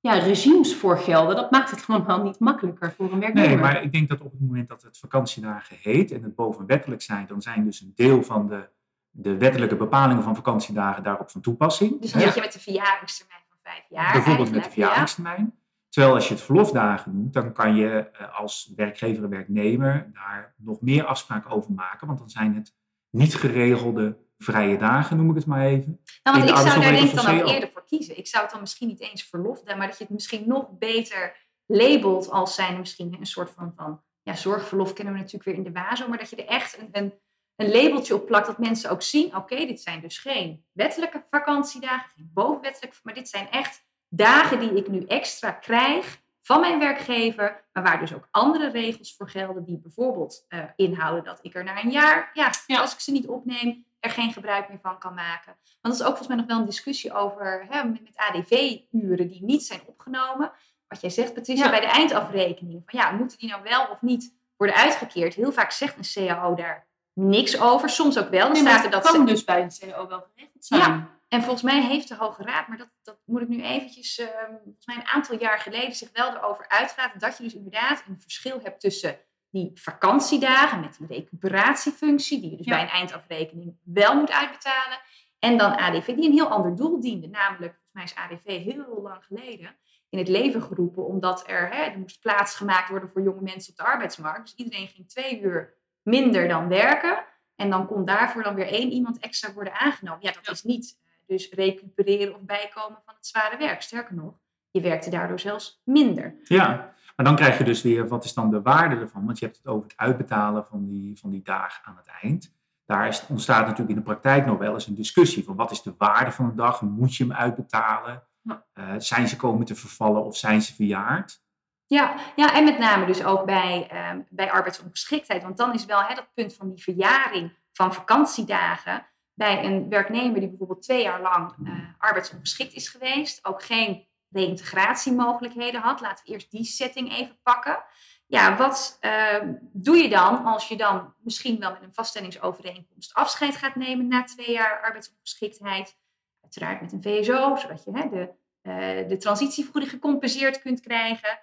ja, 0.00 0.12
regimes 0.12 0.74
voor 0.74 0.98
gelden. 0.98 1.36
Dat 1.36 1.50
maakt 1.50 1.70
het 1.70 1.84
allemaal 1.88 2.22
niet 2.22 2.38
makkelijker 2.38 2.92
voor 2.92 3.12
een 3.12 3.20
werknemer. 3.20 3.48
Nee, 3.48 3.58
maar 3.58 3.82
ik 3.82 3.92
denk 3.92 4.08
dat 4.08 4.20
op 4.20 4.30
het 4.30 4.40
moment 4.40 4.68
dat 4.68 4.82
het 4.82 4.98
vakantiedagen 4.98 5.76
heet 5.80 6.10
en 6.10 6.22
het 6.22 6.34
bovenwettelijk 6.34 7.02
zijn, 7.02 7.26
dan 7.26 7.42
zijn 7.42 7.64
dus 7.64 7.80
een 7.80 7.92
deel 7.94 8.22
van 8.22 8.48
de 8.48 8.68
de 9.10 9.36
wettelijke 9.36 9.76
bepalingen 9.76 10.22
van 10.22 10.34
vakantiedagen 10.34 11.02
daarop 11.02 11.30
van 11.30 11.40
toepassing. 11.40 12.00
Dus 12.00 12.12
dan 12.12 12.20
zit 12.20 12.34
je 12.34 12.40
met 12.40 12.52
de 12.52 12.60
verjaringstermijn 12.60 13.40
van 13.48 13.58
vijf 13.62 13.84
jaar. 13.88 14.12
Bijvoorbeeld 14.12 14.50
met 14.50 14.64
de 14.64 14.70
verjaringstermijn. 14.70 15.58
Terwijl 15.88 16.14
als 16.14 16.28
je 16.28 16.34
het 16.34 16.42
verlofdagen 16.42 17.14
noemt, 17.14 17.32
dan 17.32 17.52
kan 17.52 17.76
je 17.76 18.10
eh, 18.10 18.38
als 18.38 18.72
werkgever 18.76 19.24
en 19.24 19.30
werknemer 19.30 20.10
daar 20.12 20.54
nog 20.56 20.80
meer 20.80 21.04
afspraken 21.04 21.50
over 21.50 21.72
maken. 21.72 22.06
Want 22.06 22.18
dan 22.18 22.30
zijn 22.30 22.54
het 22.54 22.74
niet 23.10 23.34
geregelde 23.34 24.18
vrije 24.38 24.78
dagen, 24.78 25.16
noem 25.16 25.30
ik 25.30 25.36
het 25.36 25.46
maar 25.46 25.66
even. 25.66 26.00
Nou, 26.22 26.38
want 26.38 26.50
ik 26.50 26.56
zou 26.56 26.80
daar 26.80 26.92
denk 26.92 27.10
ik 27.10 27.14
dan 27.14 27.40
ook 27.40 27.48
eerder 27.48 27.70
voor 27.72 27.84
kiezen. 27.84 28.18
Ik 28.18 28.26
zou 28.26 28.42
het 28.42 28.52
dan 28.52 28.60
misschien 28.60 28.88
niet 28.88 29.00
eens 29.00 29.22
verlofdagen, 29.22 29.78
maar 29.78 29.88
dat 29.88 29.98
je 29.98 30.04
het 30.04 30.12
misschien 30.12 30.48
nog 30.48 30.78
beter 30.78 31.36
labelt 31.66 32.30
als 32.30 32.54
zijn 32.54 32.78
misschien 32.78 33.16
een 33.18 33.26
soort 33.26 33.50
van, 33.50 33.72
van 33.76 34.02
ja, 34.22 34.34
zorgverlof 34.34 34.92
kennen 34.92 35.14
we 35.14 35.20
natuurlijk 35.20 35.44
weer 35.44 35.54
in 35.54 35.72
de 35.72 35.80
WAZO, 35.80 36.08
maar 36.08 36.18
dat 36.18 36.30
je 36.30 36.36
er 36.36 36.46
echt 36.46 36.78
een, 36.78 36.88
een 36.92 37.12
een 37.60 37.70
labeltje 37.70 38.14
op 38.14 38.26
plakt 38.26 38.46
dat 38.46 38.58
mensen 38.58 38.90
ook 38.90 39.02
zien, 39.02 39.36
oké, 39.36 39.56
dit 39.56 39.80
zijn 39.80 40.00
dus 40.00 40.18
geen 40.18 40.64
wettelijke 40.72 41.24
vakantiedagen, 41.30 42.10
geen 42.16 42.30
bovenwettelijke, 42.34 42.96
maar 43.02 43.14
dit 43.14 43.28
zijn 43.28 43.50
echt 43.50 43.84
dagen 44.08 44.60
die 44.60 44.74
ik 44.74 44.88
nu 44.88 45.04
extra 45.04 45.50
krijg 45.50 46.22
van 46.42 46.60
mijn 46.60 46.78
werkgever, 46.78 47.64
maar 47.72 47.82
waar 47.82 47.98
dus 47.98 48.14
ook 48.14 48.28
andere 48.30 48.70
regels 48.70 49.16
voor 49.16 49.28
gelden, 49.28 49.64
die 49.64 49.78
bijvoorbeeld 49.78 50.44
uh, 50.48 50.64
inhouden 50.76 51.24
dat 51.24 51.38
ik 51.42 51.54
er 51.54 51.64
na 51.64 51.82
een 51.82 51.90
jaar, 51.90 52.30
ja, 52.34 52.80
als 52.80 52.92
ik 52.92 53.00
ze 53.00 53.12
niet 53.12 53.28
opneem, 53.28 53.84
er 54.00 54.10
geen 54.10 54.32
gebruik 54.32 54.68
meer 54.68 54.80
van 54.82 54.98
kan 54.98 55.14
maken. 55.14 55.56
Want 55.62 55.78
dat 55.80 55.92
is 55.94 56.00
ook 56.00 56.06
volgens 56.16 56.28
mij 56.28 56.36
nog 56.36 56.46
wel 56.46 56.58
een 56.58 56.64
discussie 56.64 57.12
over 57.12 57.66
hè, 57.68 57.84
met 57.84 58.00
ADV-uren 58.14 59.28
die 59.28 59.44
niet 59.44 59.62
zijn 59.62 59.80
opgenomen. 59.86 60.52
Wat 60.88 61.00
jij 61.00 61.10
zegt, 61.10 61.34
Patricia, 61.34 61.70
bij 61.70 61.80
de 61.80 61.86
eindafrekening. 61.86 62.82
Van 62.86 63.00
ja, 63.00 63.10
moeten 63.10 63.38
die 63.38 63.48
nou 63.48 63.62
wel 63.62 63.86
of 63.86 64.02
niet 64.02 64.34
worden 64.56 64.76
uitgekeerd? 64.76 65.34
Heel 65.34 65.52
vaak 65.52 65.70
zegt 65.70 65.96
een 65.96 66.26
CAO 66.26 66.54
daar 66.54 66.88
niks 67.28 67.60
over. 67.60 67.88
Soms 67.88 68.18
ook 68.18 68.28
wel. 68.28 68.46
Dan 68.46 68.56
staat 68.56 68.84
er 68.84 68.90
dat 68.90 69.10
kan 69.10 69.26
dus 69.26 69.44
bij 69.44 69.62
een 69.62 69.72
CO 69.80 70.08
wel 70.08 70.26
geregeld 70.34 70.64
zijn. 70.64 70.80
Ja. 70.80 71.18
En 71.28 71.42
volgens 71.42 71.62
mij 71.62 71.82
heeft 71.82 72.08
de 72.08 72.14
Hoge 72.14 72.42
Raad, 72.42 72.68
maar 72.68 72.78
dat, 72.78 72.88
dat 73.02 73.18
moet 73.24 73.40
ik 73.40 73.48
nu 73.48 73.62
eventjes, 73.62 74.18
uh, 74.18 74.26
volgens 74.62 74.86
mij 74.86 74.96
een 74.96 75.06
aantal 75.06 75.38
jaar 75.38 75.58
geleden, 75.58 75.94
zich 75.94 76.08
wel 76.12 76.34
erover 76.34 76.68
uitgelaten 76.68 77.18
dat 77.18 77.36
je 77.36 77.42
dus 77.42 77.54
inderdaad 77.54 78.02
een 78.08 78.20
verschil 78.20 78.60
hebt 78.62 78.80
tussen 78.80 79.18
die 79.50 79.70
vakantiedagen 79.74 80.80
met 80.80 80.96
die 80.98 81.06
recuperatiefunctie, 81.06 82.40
die 82.40 82.50
je 82.50 82.56
dus 82.56 82.66
bij 82.66 82.82
een 82.82 82.88
eindafrekening 82.88 83.76
wel 83.84 84.14
moet 84.14 84.30
uitbetalen, 84.30 84.98
en 85.38 85.58
dan 85.58 85.76
ADV, 85.76 86.06
die 86.06 86.26
een 86.26 86.32
heel 86.32 86.48
ander 86.48 86.76
doel 86.76 87.00
diende. 87.00 87.28
Namelijk, 87.28 87.74
volgens 87.74 87.92
mij 87.92 88.04
is 88.04 88.14
ADV 88.14 88.64
heel 88.64 89.02
lang 89.02 89.24
geleden 89.24 89.76
in 90.08 90.18
het 90.18 90.28
leven 90.28 90.62
geroepen, 90.62 91.06
omdat 91.06 91.48
er, 91.48 91.68
hè, 91.68 91.82
er 91.82 91.98
moest 91.98 92.20
plaats 92.20 92.54
gemaakt 92.54 92.88
worden 92.88 93.10
voor 93.10 93.22
jonge 93.22 93.42
mensen 93.42 93.70
op 93.70 93.76
de 93.76 93.84
arbeidsmarkt. 93.84 94.42
Dus 94.42 94.54
iedereen 94.54 94.88
ging 94.88 95.08
twee 95.08 95.40
uur 95.40 95.78
minder 96.10 96.48
dan 96.48 96.68
werken. 96.68 97.24
En 97.56 97.70
dan 97.70 97.86
kon 97.86 98.04
daarvoor 98.04 98.42
dan 98.42 98.54
weer 98.54 98.66
één 98.66 98.90
iemand 98.90 99.18
extra 99.18 99.52
worden 99.52 99.72
aangenomen. 99.72 100.22
Ja, 100.22 100.32
dat 100.42 100.54
is 100.54 100.62
niet 100.62 100.98
eh, 101.02 101.10
dus 101.26 101.50
recupereren 101.50 102.34
of 102.34 102.40
bijkomen 102.40 102.98
van 103.04 103.14
het 103.14 103.26
zware 103.26 103.56
werk. 103.56 103.82
Sterker 103.82 104.14
nog, 104.14 104.34
je 104.70 104.80
werkte 104.80 105.10
daardoor 105.10 105.40
zelfs 105.40 105.80
minder. 105.84 106.34
Ja, 106.44 106.94
maar 107.16 107.26
dan 107.26 107.36
krijg 107.36 107.58
je 107.58 107.64
dus 107.64 107.82
weer, 107.82 108.08
wat 108.08 108.24
is 108.24 108.34
dan 108.34 108.50
de 108.50 108.62
waarde 108.62 108.96
ervan? 108.96 109.24
Want 109.24 109.38
je 109.38 109.44
hebt 109.44 109.56
het 109.56 109.66
over 109.66 109.82
het 109.82 109.96
uitbetalen 109.96 110.64
van 110.64 110.86
die, 110.86 111.18
van 111.18 111.30
die 111.30 111.42
dagen 111.42 111.84
aan 111.84 111.96
het 111.96 112.10
eind. 112.22 112.54
Daar 112.86 113.08
is, 113.08 113.26
ontstaat 113.26 113.60
natuurlijk 113.60 113.88
in 113.88 113.96
de 113.96 114.02
praktijk 114.02 114.46
nog 114.46 114.58
wel 114.58 114.74
eens 114.74 114.86
een 114.86 114.94
discussie 114.94 115.44
van 115.44 115.56
wat 115.56 115.70
is 115.70 115.82
de 115.82 115.94
waarde 115.98 116.32
van 116.32 116.44
een 116.44 116.56
dag? 116.56 116.80
Moet 116.80 117.16
je 117.16 117.24
hem 117.24 117.32
uitbetalen? 117.32 118.22
Uh, 118.44 118.94
zijn 118.98 119.28
ze 119.28 119.36
komen 119.36 119.66
te 119.66 119.74
vervallen 119.74 120.24
of 120.24 120.36
zijn 120.36 120.62
ze 120.62 120.74
verjaard? 120.74 121.42
Ja, 121.90 122.14
ja, 122.36 122.54
en 122.54 122.64
met 122.64 122.78
name 122.78 123.06
dus 123.06 123.24
ook 123.24 123.44
bij, 123.44 123.90
um, 124.10 124.26
bij 124.28 124.50
arbeidsongeschiktheid. 124.50 125.42
Want 125.42 125.56
dan 125.56 125.74
is 125.74 125.84
wel 125.84 126.02
hè, 126.02 126.14
dat 126.14 126.34
punt 126.34 126.54
van 126.54 126.68
die 126.68 126.82
verjaring 126.82 127.52
van 127.72 127.94
vakantiedagen 127.94 129.06
bij 129.34 129.64
een 129.64 129.88
werknemer 129.88 130.40
die 130.40 130.48
bijvoorbeeld 130.48 130.82
twee 130.82 131.02
jaar 131.02 131.20
lang 131.20 131.54
uh, 131.64 131.72
arbeidsongeschikt 131.98 132.72
is 132.72 132.88
geweest, 132.88 133.44
ook 133.44 133.62
geen 133.62 134.06
reïntegratiemogelijkheden 134.28 135.80
had. 135.80 136.00
Laten 136.00 136.24
we 136.24 136.32
eerst 136.32 136.50
die 136.50 136.64
setting 136.64 137.12
even 137.12 137.38
pakken. 137.42 137.84
Ja, 138.26 138.56
wat 138.56 138.98
uh, 139.00 139.42
doe 139.72 139.96
je 139.96 140.08
dan 140.08 140.44
als 140.44 140.68
je 140.68 140.76
dan 140.76 141.14
misschien 141.18 141.60
wel 141.60 141.72
met 141.72 141.82
een 141.82 141.94
vaststellingsovereenkomst 141.94 143.14
afscheid 143.14 143.56
gaat 143.56 143.74
nemen 143.74 144.08
na 144.08 144.24
twee 144.24 144.52
jaar 144.52 144.80
arbeidsongeschiktheid? 144.82 145.96
Uiteraard 146.42 146.80
met 146.80 146.92
een 146.92 147.02
VSO, 147.02 147.56
zodat 147.56 147.84
je 147.84 147.92
de, 147.92 148.30
uh, 148.62 149.08
de 149.08 149.16
transitievergoeding 149.16 149.92
gecompenseerd 149.92 150.60
kunt 150.60 150.80
krijgen. 150.80 151.38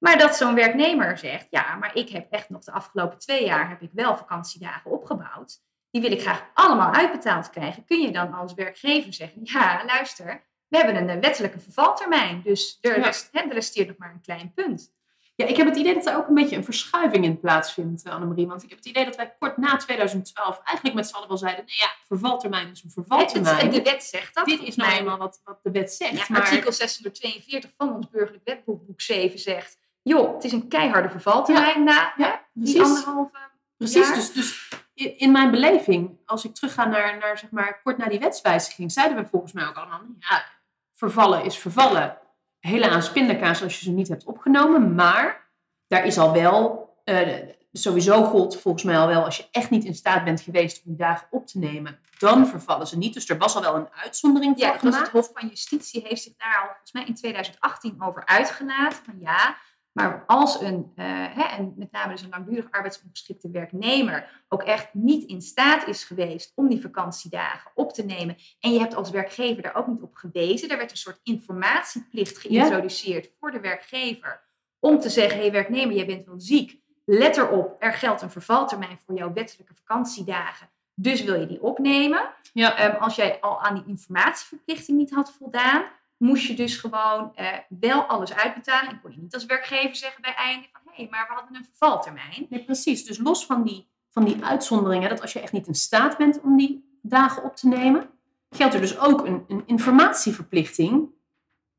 Maar 0.00 0.18
dat 0.18 0.36
zo'n 0.36 0.54
werknemer 0.54 1.18
zegt, 1.18 1.46
ja, 1.50 1.74
maar 1.76 1.96
ik 1.96 2.08
heb 2.08 2.32
echt 2.32 2.48
nog 2.48 2.64
de 2.64 2.72
afgelopen 2.72 3.18
twee 3.18 3.44
jaar 3.44 3.68
heb 3.68 3.82
ik 3.82 3.90
wel 3.92 4.16
vakantiedagen 4.16 4.90
opgebouwd. 4.90 5.62
Die 5.90 6.00
wil 6.00 6.12
ik 6.12 6.20
graag 6.20 6.50
allemaal 6.54 6.92
uitbetaald 6.92 7.50
krijgen. 7.50 7.84
Kun 7.84 8.00
je 8.00 8.10
dan 8.10 8.32
als 8.32 8.54
werkgever 8.54 9.12
zeggen, 9.12 9.40
ja, 9.42 9.84
luister, 9.86 10.48
we 10.68 10.76
hebben 10.76 11.08
een 11.08 11.20
wettelijke 11.20 11.60
vervaltermijn. 11.60 12.42
Dus 12.42 12.78
er, 12.80 13.00
rest, 13.00 13.28
hè, 13.32 13.40
er 13.40 13.52
resteert 13.52 13.88
nog 13.88 13.96
maar 13.96 14.10
een 14.10 14.20
klein 14.20 14.52
punt. 14.54 14.92
Ja, 15.34 15.46
ik 15.46 15.56
heb 15.56 15.66
het 15.66 15.76
idee 15.76 15.94
dat 15.94 16.06
er 16.06 16.16
ook 16.16 16.28
een 16.28 16.34
beetje 16.34 16.56
een 16.56 16.64
verschuiving 16.64 17.24
in 17.24 17.40
plaatsvindt, 17.40 18.02
eh, 18.02 18.12
Annemarie. 18.12 18.46
Want 18.46 18.62
ik 18.62 18.68
heb 18.68 18.78
het 18.78 18.86
idee 18.86 19.04
dat 19.04 19.16
wij 19.16 19.34
kort 19.38 19.56
na 19.56 19.76
2012 19.76 20.60
eigenlijk 20.64 20.96
met 20.96 21.06
z'n 21.06 21.14
allen 21.14 21.28
wel 21.28 21.36
zeiden... 21.36 21.64
nee 21.64 21.76
ja, 21.76 21.90
vervaltermijn 22.06 22.70
is 22.70 22.82
een 22.82 22.90
vervaltermijn. 22.90 23.56
Het, 23.56 23.72
de 23.72 23.82
wet 23.82 24.04
zegt 24.04 24.34
dat. 24.34 24.44
Dit 24.44 24.62
is 24.62 24.76
nou 24.76 24.92
eenmaal 24.92 25.18
wat, 25.18 25.40
wat 25.44 25.62
de 25.62 25.70
wet 25.70 25.92
zegt. 25.92 26.16
Ja, 26.16 26.24
maar... 26.28 26.40
Artikel 26.40 26.72
642 26.72 27.70
van 27.76 27.94
ons 27.94 28.08
burgerlijk 28.08 28.44
wetboek, 28.44 28.86
boek 28.86 29.00
7, 29.00 29.38
zegt... 29.38 29.78
joh, 30.02 30.34
het 30.34 30.44
is 30.44 30.52
een 30.52 30.68
keiharde 30.68 31.10
vervaltermijn 31.10 31.84
na 31.84 32.12
Ja, 32.16 32.24
hè, 32.24 32.32
die 32.52 32.74
precies. 32.74 32.96
anderhalve 32.96 33.38
Precies, 33.76 34.06
jaar. 34.06 34.14
dus, 34.14 34.32
dus 34.32 34.68
in 34.94 35.32
mijn 35.32 35.50
beleving, 35.50 36.18
als 36.26 36.44
ik 36.44 36.54
terugga 36.54 36.84
naar, 36.84 37.18
naar 37.18 37.38
zeg 37.38 37.50
maar, 37.50 37.80
kort 37.82 37.98
na 37.98 38.08
die 38.08 38.18
wetswijziging, 38.18 38.92
zeiden 38.92 39.16
we 39.16 39.28
volgens 39.30 39.52
mij 39.52 39.66
ook 39.66 39.76
allemaal, 39.76 40.00
ja, 40.18 40.44
vervallen 40.92 41.44
is 41.44 41.58
vervallen. 41.58 42.18
Hele 42.58 42.90
aan 42.90 43.12
pindakaas 43.12 43.62
als 43.62 43.78
je 43.78 43.84
ze 43.84 43.90
niet 43.90 44.08
hebt 44.08 44.24
opgenomen, 44.24 44.94
maar 44.94 45.48
daar 45.86 46.04
is 46.04 46.18
al 46.18 46.32
wel, 46.32 46.88
eh, 47.04 47.38
sowieso 47.72 48.24
gold 48.24 48.60
volgens 48.60 48.82
mij 48.84 48.98
al 48.98 49.06
wel, 49.06 49.24
als 49.24 49.36
je 49.36 49.48
echt 49.50 49.70
niet 49.70 49.84
in 49.84 49.94
staat 49.94 50.24
bent 50.24 50.40
geweest 50.40 50.76
om 50.76 50.82
die 50.84 50.96
dagen 50.96 51.26
op 51.30 51.46
te 51.46 51.58
nemen, 51.58 51.98
dan 52.18 52.46
vervallen 52.46 52.86
ze 52.86 52.98
niet. 52.98 53.14
Dus 53.14 53.28
er 53.28 53.38
was 53.38 53.56
al 53.56 53.62
wel 53.62 53.74
een 53.74 53.88
uitzondering 53.90 54.58
Ja, 54.58 54.78
voor 54.78 54.90
was 54.90 54.98
het. 54.98 55.08
Hof 55.08 55.30
van 55.34 55.48
Justitie 55.48 56.06
heeft 56.08 56.22
zich 56.22 56.36
daar 56.36 56.58
al 56.60 56.66
volgens 56.66 56.92
mij 56.92 57.04
in 57.04 57.14
2018 57.14 58.02
over 58.02 58.26
uitgelaten. 58.26 59.04
Van 59.04 59.18
ja, 59.20 59.56
maar 59.92 60.24
als 60.26 60.60
een, 60.60 60.92
eh, 60.96 61.06
hè, 61.06 61.42
en 61.42 61.74
met 61.76 61.92
name 61.92 62.12
dus 62.12 62.22
een 62.22 62.30
langdurig 62.30 62.70
arbeidsongeschikte 62.70 63.50
werknemer 63.50 64.44
ook 64.48 64.62
echt 64.62 64.94
niet 64.94 65.24
in 65.24 65.42
staat 65.42 65.86
is 65.86 66.04
geweest 66.04 66.52
om 66.54 66.68
die 66.68 66.80
vakantiedagen 66.80 67.70
op 67.74 67.92
te 67.92 68.04
nemen. 68.04 68.36
En 68.60 68.72
je 68.72 68.78
hebt 68.78 68.94
als 68.94 69.10
werkgever 69.10 69.62
daar 69.62 69.74
ook 69.74 69.86
niet 69.86 70.02
op 70.02 70.14
gewezen. 70.14 70.68
Daar 70.68 70.78
werd 70.78 70.90
een 70.90 70.96
soort 70.96 71.20
informatieplicht 71.22 72.38
geïntroduceerd 72.38 73.30
voor 73.38 73.50
de 73.50 73.60
werkgever. 73.60 74.48
Om 74.78 75.00
te 75.00 75.08
zeggen, 75.08 75.36
hé 75.36 75.42
hey, 75.42 75.52
werknemer, 75.52 75.96
jij 75.96 76.06
bent 76.06 76.26
wel 76.26 76.40
ziek. 76.40 76.80
Let 77.04 77.36
erop, 77.36 77.76
er 77.78 77.92
geldt 77.92 78.22
een 78.22 78.30
vervaltermijn 78.30 78.98
voor 79.06 79.14
jouw 79.14 79.32
wettelijke 79.32 79.74
vakantiedagen. 79.74 80.70
Dus 80.94 81.24
wil 81.24 81.40
je 81.40 81.46
die 81.46 81.62
opnemen? 81.62 82.30
Ja, 82.52 82.76
Ehm, 82.76 83.02
als 83.02 83.16
jij 83.16 83.40
al 83.40 83.62
aan 83.62 83.74
die 83.74 83.84
informatieverplichting 83.86 84.98
niet 84.98 85.10
had 85.10 85.32
voldaan, 85.32 85.84
moest 86.20 86.46
je 86.46 86.54
dus 86.54 86.76
gewoon 86.76 87.34
eh, 87.34 87.46
wel 87.68 88.02
alles 88.02 88.34
uitbetalen. 88.34 88.90
En 88.90 89.00
kon 89.00 89.10
je 89.10 89.20
niet 89.20 89.34
als 89.34 89.44
werkgever 89.44 89.96
zeggen 89.96 90.22
bij 90.22 90.34
einde 90.34 90.66
van 90.72 90.92
hé, 90.94 91.06
maar 91.10 91.26
we 91.28 91.34
hadden 91.34 91.56
een 91.56 91.64
vervaltermijn. 91.64 92.46
Nee, 92.48 92.64
precies. 92.64 93.04
Dus 93.04 93.18
los 93.18 93.46
van 93.46 93.62
die, 93.62 93.88
van 94.08 94.24
die 94.24 94.44
uitzonderingen, 94.44 95.08
dat 95.08 95.20
als 95.20 95.32
je 95.32 95.40
echt 95.40 95.52
niet 95.52 95.66
in 95.66 95.74
staat 95.74 96.16
bent 96.16 96.40
om 96.40 96.56
die 96.56 96.98
dagen 97.02 97.44
op 97.44 97.56
te 97.56 97.68
nemen, 97.68 98.10
geldt 98.50 98.74
er 98.74 98.80
dus 98.80 98.98
ook 98.98 99.26
een, 99.26 99.44
een 99.48 99.62
informatieverplichting 99.66 101.08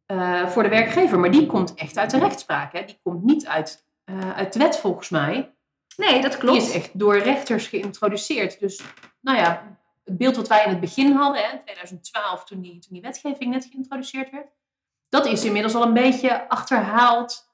eh, 0.06 0.48
voor 0.48 0.64
de 0.64 0.70
werkgever. 0.70 1.20
Maar 1.20 1.32
die 1.32 1.46
komt 1.46 1.74
echt 1.74 1.98
uit 1.98 2.12
de 2.12 2.20
rechtspraak. 2.20 2.74
Hè? 2.74 2.86
Die 2.86 3.00
komt 3.04 3.24
niet 3.24 3.48
uit, 3.48 3.86
eh, 4.04 4.32
uit 4.36 4.54
de 4.54 4.60
wet 4.60 4.78
volgens 4.78 5.10
mij. 5.10 5.54
Nee, 5.98 6.22
dat 6.22 6.38
klopt. 6.38 6.60
Die 6.60 6.70
is 6.70 6.76
echt 6.76 7.00
door 7.00 7.18
rechters 7.18 7.68
geïntroduceerd. 7.68 8.60
Dus 8.60 8.82
nou 9.20 9.38
ja, 9.38 9.80
het 10.04 10.18
beeld 10.18 10.36
wat 10.36 10.48
wij 10.48 10.64
in 10.64 10.70
het 10.70 10.80
begin 10.80 11.12
hadden, 11.16 11.42
hè, 11.42 11.52
in 11.52 11.62
2012, 11.64 12.44
toen 12.44 12.62
die, 12.62 12.72
toen 12.72 12.90
die 12.94 13.02
wetgeving 13.02 13.52
net 13.52 13.68
geïntroduceerd 13.72 14.30
werd, 14.32 14.48
dat 15.10 15.26
is 15.26 15.46
inmiddels 15.46 15.76
al 15.76 15.84
een 15.84 15.94
beetje 15.94 16.50
achterhaald. 16.50 17.50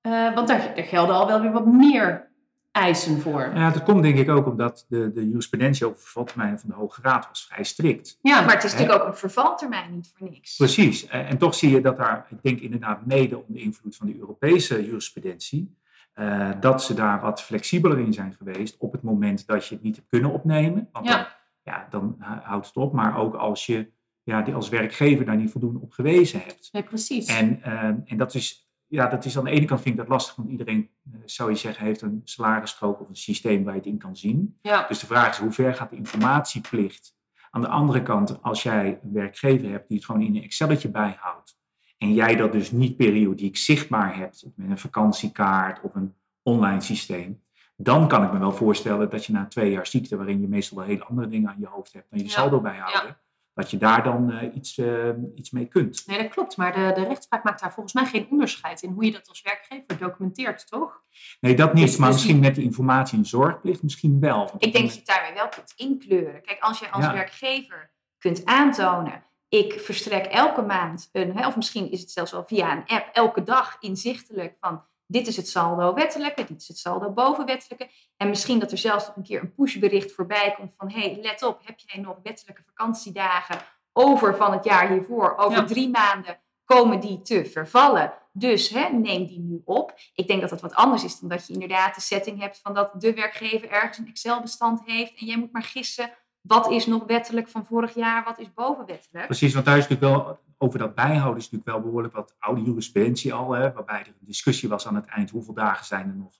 eh, 0.00 0.34
want 0.34 0.48
daar, 0.48 0.74
daar 0.74 0.84
gelden 0.84 1.14
al 1.14 1.26
wel 1.26 1.40
weer 1.40 1.52
wat 1.52 1.66
meer 1.66 2.30
eisen 2.72 3.20
voor. 3.20 3.50
Ja, 3.54 3.70
dat 3.70 3.82
komt 3.82 4.02
denk 4.02 4.18
ik 4.18 4.28
ook 4.28 4.46
omdat 4.46 4.84
de, 4.88 5.12
de 5.12 5.28
jurisprudentie 5.28 5.86
over 5.86 5.98
vervaltermijnen 6.00 6.58
van 6.58 6.68
de 6.68 6.74
Hoge 6.74 7.00
Raad 7.02 7.28
was 7.28 7.46
vrij 7.46 7.64
strikt. 7.64 8.18
Ja, 8.22 8.40
Maar 8.40 8.54
het 8.54 8.64
is 8.64 8.72
natuurlijk 8.72 9.00
ook 9.02 9.08
een 9.08 9.16
vervaltermijn, 9.16 9.94
niet 9.94 10.12
voor 10.16 10.30
niks. 10.30 10.56
Precies. 10.56 11.06
Eh, 11.06 11.30
En 11.30 11.38
toch 11.38 11.54
zie 11.54 11.70
je 11.70 11.80
dat 11.80 11.96
daar, 11.96 12.26
ik 12.30 12.42
denk 12.42 12.60
inderdaad 12.60 13.06
mede 13.06 13.42
onder 13.46 13.62
invloed 13.62 13.96
van 13.96 14.06
de 14.06 14.18
Europese 14.18 14.84
jurisprudentie, 14.84 15.76
eh, 16.12 16.50
dat 16.60 16.82
ze 16.82 16.94
daar 16.94 17.20
wat 17.20 17.42
flexibeler 17.42 17.98
in 17.98 18.12
zijn 18.12 18.34
geweest 18.38 18.76
op 18.78 18.92
het 18.92 19.02
moment 19.02 19.46
dat 19.46 19.66
je 19.66 19.74
het 19.74 19.84
niet 19.84 19.96
hebt 19.96 20.08
kunnen 20.08 20.32
opnemen. 20.32 20.88
Want 20.92 21.06
Ja. 21.06 21.40
Ja, 21.62 21.86
dan 21.90 22.16
eh, 22.20 22.28
houdt 22.42 22.66
het 22.66 22.76
op. 22.76 22.92
Maar 22.92 23.16
ook 23.16 23.34
als 23.34 23.66
je 23.66 23.90
ja, 24.22 24.42
die 24.42 24.54
als 24.54 24.68
werkgever 24.68 25.24
daar 25.24 25.36
niet 25.36 25.50
voldoende 25.50 25.80
op 25.80 25.92
gewezen 25.92 26.40
hebt. 26.40 26.68
nee, 26.72 26.82
precies. 26.82 27.26
En, 27.26 27.62
eh, 27.62 27.84
en 27.84 28.16
dat, 28.16 28.34
is, 28.34 28.70
ja, 28.86 29.06
dat 29.06 29.24
is 29.24 29.38
aan 29.38 29.44
de 29.44 29.50
ene 29.50 29.64
kant 29.64 29.80
vind 29.80 29.94
ik 29.94 30.00
dat 30.00 30.10
lastig, 30.10 30.36
want 30.36 30.48
iedereen, 30.48 30.90
eh, 31.12 31.20
zou 31.24 31.50
je 31.50 31.56
zeggen, 31.56 31.84
heeft 31.84 32.02
een 32.02 32.20
salarisstrook 32.24 33.00
of 33.00 33.08
een 33.08 33.16
systeem 33.16 33.64
waar 33.64 33.72
je 33.72 33.78
het 33.78 33.88
in 33.88 33.98
kan 33.98 34.16
zien. 34.16 34.58
ja. 34.62 34.86
Dus 34.88 34.98
de 34.98 35.06
vraag 35.06 35.30
is, 35.30 35.38
hoe 35.38 35.52
ver 35.52 35.74
gaat 35.74 35.90
de 35.90 35.96
informatieplicht? 35.96 37.20
Aan 37.50 37.60
de 37.60 37.68
andere 37.68 38.02
kant, 38.02 38.42
als 38.42 38.62
jij 38.62 38.98
een 39.02 39.12
werkgever 39.12 39.70
hebt 39.70 39.88
die 39.88 39.96
het 39.96 40.06
gewoon 40.06 40.22
in 40.22 40.36
een 40.36 40.42
Excelletje 40.42 40.90
bijhoudt, 40.90 41.60
en 41.98 42.12
jij 42.14 42.36
dat 42.36 42.52
dus 42.52 42.70
niet 42.70 42.96
periodiek 42.96 43.56
zichtbaar 43.56 44.16
hebt 44.16 44.44
met 44.56 44.70
een 44.70 44.78
vakantiekaart 44.78 45.80
of 45.80 45.94
een 45.94 46.14
online 46.42 46.80
systeem, 46.80 47.42
dan 47.76 48.08
kan 48.08 48.24
ik 48.24 48.32
me 48.32 48.38
wel 48.38 48.52
voorstellen 48.52 49.10
dat 49.10 49.24
je 49.24 49.32
na 49.32 49.46
twee 49.46 49.70
jaar 49.70 49.86
ziekte, 49.86 50.16
waarin 50.16 50.40
je 50.40 50.48
meestal 50.48 50.78
wel 50.78 50.86
hele 50.86 51.04
andere 51.04 51.28
dingen 51.28 51.48
aan 51.50 51.60
je 51.60 51.66
hoofd 51.66 51.92
hebt 51.92 52.10
dan 52.10 52.18
je 52.18 52.24
Ja. 52.24 52.30
saldo 52.30 52.60
bijhouden, 52.60 53.16
dat 53.54 53.70
je 53.70 53.76
daar 53.78 54.02
dan 54.02 54.30
eh, 54.30 54.54
iets, 54.54 54.78
eh, 54.78 55.08
iets 55.34 55.50
mee 55.50 55.66
kunt. 55.66 56.02
Nee, 56.06 56.18
dat 56.22 56.28
klopt. 56.30 56.56
Maar 56.56 56.72
de, 56.72 56.92
de 57.00 57.06
rechtspraak 57.06 57.44
maakt 57.44 57.60
daar 57.60 57.72
volgens 57.72 57.94
mij 57.94 58.04
geen 58.04 58.26
onderscheid 58.30 58.82
in 58.82 58.90
hoe 58.92 59.04
je 59.04 59.12
dat 59.12 59.28
als 59.28 59.42
werkgever 59.42 59.98
documenteert, 59.98 60.68
toch? 60.68 61.02
Nee, 61.40 61.54
dat 61.56 61.74
niet, 61.74 61.86
Dus- 61.86 61.96
maar 61.96 62.08
dus 62.10 62.16
misschien 62.16 62.40
met 62.40 62.54
de 62.54 62.62
informatie 62.62 63.18
en 63.18 63.24
zorgplicht 63.26 63.82
misschien 63.82 64.20
wel. 64.20 64.50
Ik 64.58 64.72
denk 64.72 64.84
dat 64.84 64.92
je 64.92 64.98
het 64.98 65.08
daarmee 65.08 65.34
wel 65.34 65.48
kunt 65.48 65.72
inkleuren. 65.76 66.42
Kijk, 66.42 66.60
als 66.60 66.78
jij 66.78 66.90
als 66.90 67.04
Ja. 67.04 67.12
werkgever 67.12 67.90
kunt 68.18 68.44
aantonen, 68.44 69.24
ik 69.48 69.72
verstrek 69.80 70.24
elke 70.24 70.62
maand 70.62 71.08
een, 71.12 71.46
of 71.46 71.56
misschien 71.56 71.90
is 71.90 72.00
het 72.00 72.10
zelfs 72.10 72.32
wel 72.32 72.44
via 72.46 72.72
een 72.72 72.84
app, 72.86 73.08
elke 73.12 73.42
dag 73.42 73.76
inzichtelijk 73.80 74.56
van 74.60 74.84
dit 75.12 75.26
is 75.26 75.36
het 75.36 75.48
saldo 75.48 75.94
wettelijke, 75.94 76.44
dit 76.44 76.60
is 76.60 76.68
het 76.68 76.78
saldo 76.78 77.10
bovenwettelijke. 77.10 77.88
En 78.16 78.28
misschien 78.28 78.58
dat 78.58 78.72
er 78.72 78.78
zelfs 78.78 79.06
nog 79.06 79.16
een 79.16 79.22
keer 79.22 79.40
een 79.40 79.54
pushbericht 79.54 80.12
voorbij 80.12 80.54
komt 80.56 80.74
van 80.76 80.90
hey, 80.90 81.18
let 81.22 81.42
op, 81.42 81.60
heb 81.64 81.78
jij 81.78 82.02
nog 82.02 82.16
wettelijke 82.22 82.62
vakantiedagen 82.66 83.58
over 83.92 84.36
van 84.36 84.52
het 84.52 84.64
jaar 84.64 84.90
hiervoor? 84.90 85.36
Over 85.36 85.58
Ja. 85.58 85.64
drie 85.64 85.88
maanden 85.88 86.40
komen 86.64 87.00
die 87.00 87.22
te 87.22 87.44
vervallen. 87.44 88.12
Dus 88.32 88.68
hè, 88.68 88.88
neem 88.88 89.26
die 89.26 89.40
nu 89.40 89.62
op. 89.64 89.94
Ik 90.14 90.26
denk 90.26 90.40
dat 90.40 90.50
dat 90.50 90.60
wat 90.60 90.74
anders 90.74 91.04
is 91.04 91.18
dan 91.18 91.28
dat 91.28 91.46
je 91.46 91.52
inderdaad 91.52 91.94
de 91.94 92.00
setting 92.00 92.40
hebt 92.40 92.60
van 92.62 92.74
dat 92.74 92.92
de 93.00 93.14
werkgever 93.14 93.70
ergens 93.70 93.98
een 93.98 94.08
Excel-bestand 94.08 94.80
heeft 94.84 95.20
en 95.20 95.26
jij 95.26 95.36
moet 95.38 95.52
maar 95.52 95.62
gissen 95.62 96.10
wat 96.42 96.70
is 96.70 96.86
nog 96.86 97.04
wettelijk 97.04 97.48
van 97.48 97.66
vorig 97.66 97.94
jaar, 97.94 98.24
wat 98.24 98.38
is 98.38 98.54
bovenwettelijk. 98.54 99.26
Precies, 99.26 99.54
want 99.54 99.64
daar 99.64 99.78
is 99.78 99.88
natuurlijk 99.88 100.14
wel, 100.14 100.38
over 100.62 100.78
dat 100.78 100.94
bijhouden 100.94 101.36
is 101.36 101.50
natuurlijk 101.50 101.70
wel 101.70 101.80
behoorlijk 101.80 102.14
wat 102.14 102.36
oude 102.38 102.62
jurisprudentie 102.62 103.34
al, 103.34 103.52
hè, 103.52 103.72
waarbij 103.72 104.00
er 104.00 104.06
een 104.06 104.14
discussie 104.20 104.68
was 104.68 104.86
aan 104.86 104.94
het 104.94 105.06
eind, 105.06 105.30
hoeveel 105.30 105.54
dagen 105.54 105.86
zijn 105.86 106.08
er 106.08 106.16
nog 106.16 106.32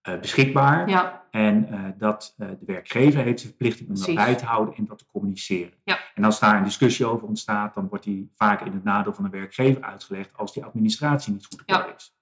eh, 0.00 0.20
beschikbaar? 0.20 0.88
Ja, 0.88 1.24
En 1.30 1.68
eh, 1.68 1.80
dat 1.98 2.34
eh, 2.38 2.48
de 2.48 2.66
werkgever 2.66 3.22
heeft 3.22 3.42
de 3.42 3.48
verplichting 3.48 3.88
om 3.88 3.94
dat 3.94 4.14
bij 4.14 4.34
te 4.34 4.44
houden 4.44 4.74
en 4.74 4.84
dat 4.84 4.98
te 4.98 5.06
communiceren. 5.06 5.72
Ja. 5.84 5.98
En 6.14 6.24
als 6.24 6.40
daar 6.40 6.56
een 6.56 6.64
discussie 6.64 7.06
over 7.06 7.26
ontstaat, 7.26 7.74
dan 7.74 7.88
wordt 7.88 8.04
die 8.04 8.30
vaak 8.34 8.60
in 8.60 8.72
het 8.72 8.84
nadeel 8.84 9.14
van 9.14 9.24
de 9.24 9.30
werkgever 9.30 9.82
uitgelegd 9.82 10.36
als 10.36 10.52
die 10.52 10.64
administratie 10.64 11.32
niet 11.32 11.46
goed 11.46 11.60
op 11.60 11.68
Ja. 11.68 11.94
is. 11.96 12.16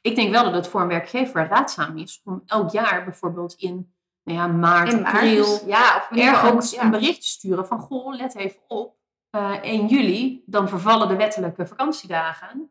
ik 0.00 0.14
denk 0.16 0.30
wel 0.30 0.44
dat 0.44 0.54
het 0.54 0.68
voor 0.68 0.80
een 0.80 0.88
werkgever 0.88 1.46
raadzaam 1.46 1.96
is 1.96 2.20
om 2.24 2.42
elk 2.46 2.70
jaar 2.70 3.04
bijvoorbeeld 3.04 3.54
in 3.54 3.94
nou 4.22 4.38
ja, 4.38 4.46
maart, 4.46 4.92
In 4.92 5.00
maart, 5.00 5.14
april, 5.14 5.44
dus- 5.44 5.62
ja, 5.66 5.96
of 5.96 6.18
ergens 6.18 6.70
ja. 6.70 6.82
een 6.82 6.90
bericht 6.90 7.20
te 7.20 7.26
sturen 7.26 7.66
van 7.66 7.80
goh, 7.80 8.14
let 8.16 8.34
even 8.36 8.60
op. 8.66 8.95
eh 9.36 9.58
1 9.62 9.86
juli, 9.86 10.42
dan 10.46 10.68
vervallen 10.68 11.08
de 11.08 11.16
wettelijke 11.16 11.66
vakantiedagen. 11.66 12.70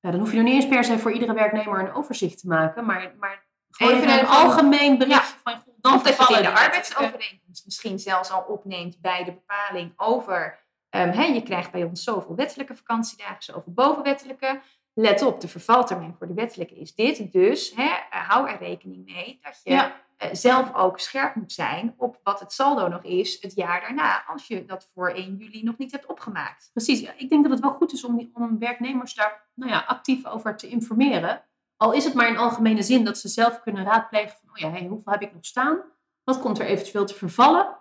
Eh, 0.00 0.10
dan 0.10 0.20
hoef 0.20 0.30
je 0.30 0.36
nog 0.36 0.44
niet 0.44 0.54
eens 0.54 0.68
per 0.68 0.84
se 0.84 0.98
voor 0.98 1.12
iedere 1.12 1.32
werknemer 1.34 1.78
een 1.80 1.92
overzicht 1.94 2.38
te 2.40 2.48
maken, 2.48 2.84
maar, 2.84 3.14
maar 3.18 3.46
gewoon 3.70 3.92
Even 3.92 4.04
even 4.04 4.18
een 4.18 4.24
een- 4.24 4.30
algemeen 4.30 4.98
berichtje 4.98 5.36
van 5.42 5.62
dan 5.80 5.94
Of 5.94 6.02
dat 6.02 6.06
je 6.06 6.08
het 6.08 6.16
vervallen 6.16 6.48
in 6.48 6.54
de 6.54 6.60
arbeidsovereenkomst 6.60 7.64
misschien 7.64 7.98
zelfs 7.98 8.30
al 8.30 8.42
opneemt 8.42 9.00
bij 9.00 9.24
de 9.24 9.32
bepaling 9.32 9.92
over, 9.96 10.58
ehm, 10.90 11.32
je 11.32 11.42
krijgt 11.42 11.70
bij 11.70 11.84
ons 11.84 12.02
zoveel 12.04 12.34
wettelijke 12.34 12.76
vakantiedagen, 12.76 13.42
zoveel 13.42 13.72
bovenwettelijke. 13.72 14.60
Let 14.94 15.22
op, 15.22 15.40
de 15.40 15.48
vervaltermijn 15.48 16.14
voor 16.18 16.26
de 16.26 16.34
wettelijke 16.34 16.74
is 16.74 16.94
dit. 16.94 17.32
Dus 17.32 17.72
eh, 17.74 17.92
hou 18.10 18.48
er 18.48 18.58
rekening 18.58 19.04
mee 19.04 19.38
dat 19.42 19.60
je 19.62 19.70
Ja. 19.70 20.03
Eh, 20.24 20.34
zelf 20.34 20.74
ook 20.74 20.98
scherp 20.98 21.34
moet 21.34 21.52
zijn 21.52 21.94
op 21.96 22.20
wat 22.22 22.40
het 22.40 22.52
saldo 22.52 22.88
nog 22.88 23.02
is 23.02 23.40
het 23.40 23.54
jaar 23.54 23.80
daarna, 23.80 24.24
als 24.26 24.46
je 24.46 24.64
dat 24.64 24.90
voor 24.94 25.10
1 25.10 25.36
juli 25.36 25.62
nog 25.62 25.78
niet 25.78 25.92
hebt 25.92 26.06
opgemaakt. 26.06 26.70
Precies, 26.72 27.00
ik 27.16 27.28
denk 27.28 27.42
dat 27.42 27.52
het 27.52 27.60
wel 27.60 27.72
goed 27.72 27.92
is 27.92 28.04
om, 28.04 28.16
die, 28.16 28.30
om 28.34 28.58
werknemers 28.58 29.14
daar 29.14 29.48
nou 29.54 29.70
ja, 29.70 29.84
actief 29.86 30.26
over 30.26 30.56
te 30.56 30.68
informeren. 30.68 31.44
Al 31.76 31.92
is 31.92 32.04
het 32.04 32.14
maar 32.14 32.28
in 32.28 32.36
algemene 32.36 32.82
zin 32.82 33.04
dat 33.04 33.18
ze 33.18 33.28
zelf 33.28 33.60
kunnen 33.60 33.84
raadplegen 33.84 34.36
van, 34.40 34.50
oh 34.50 34.56
ja, 34.56 34.70
hey, 34.70 34.86
hoeveel 34.88 35.12
heb 35.12 35.22
ik 35.22 35.34
nog 35.34 35.44
staan? 35.44 35.82
Wat 36.24 36.40
komt 36.40 36.58
er 36.58 36.66
eventueel 36.66 37.06
te 37.06 37.14
vervallen? 37.14 37.76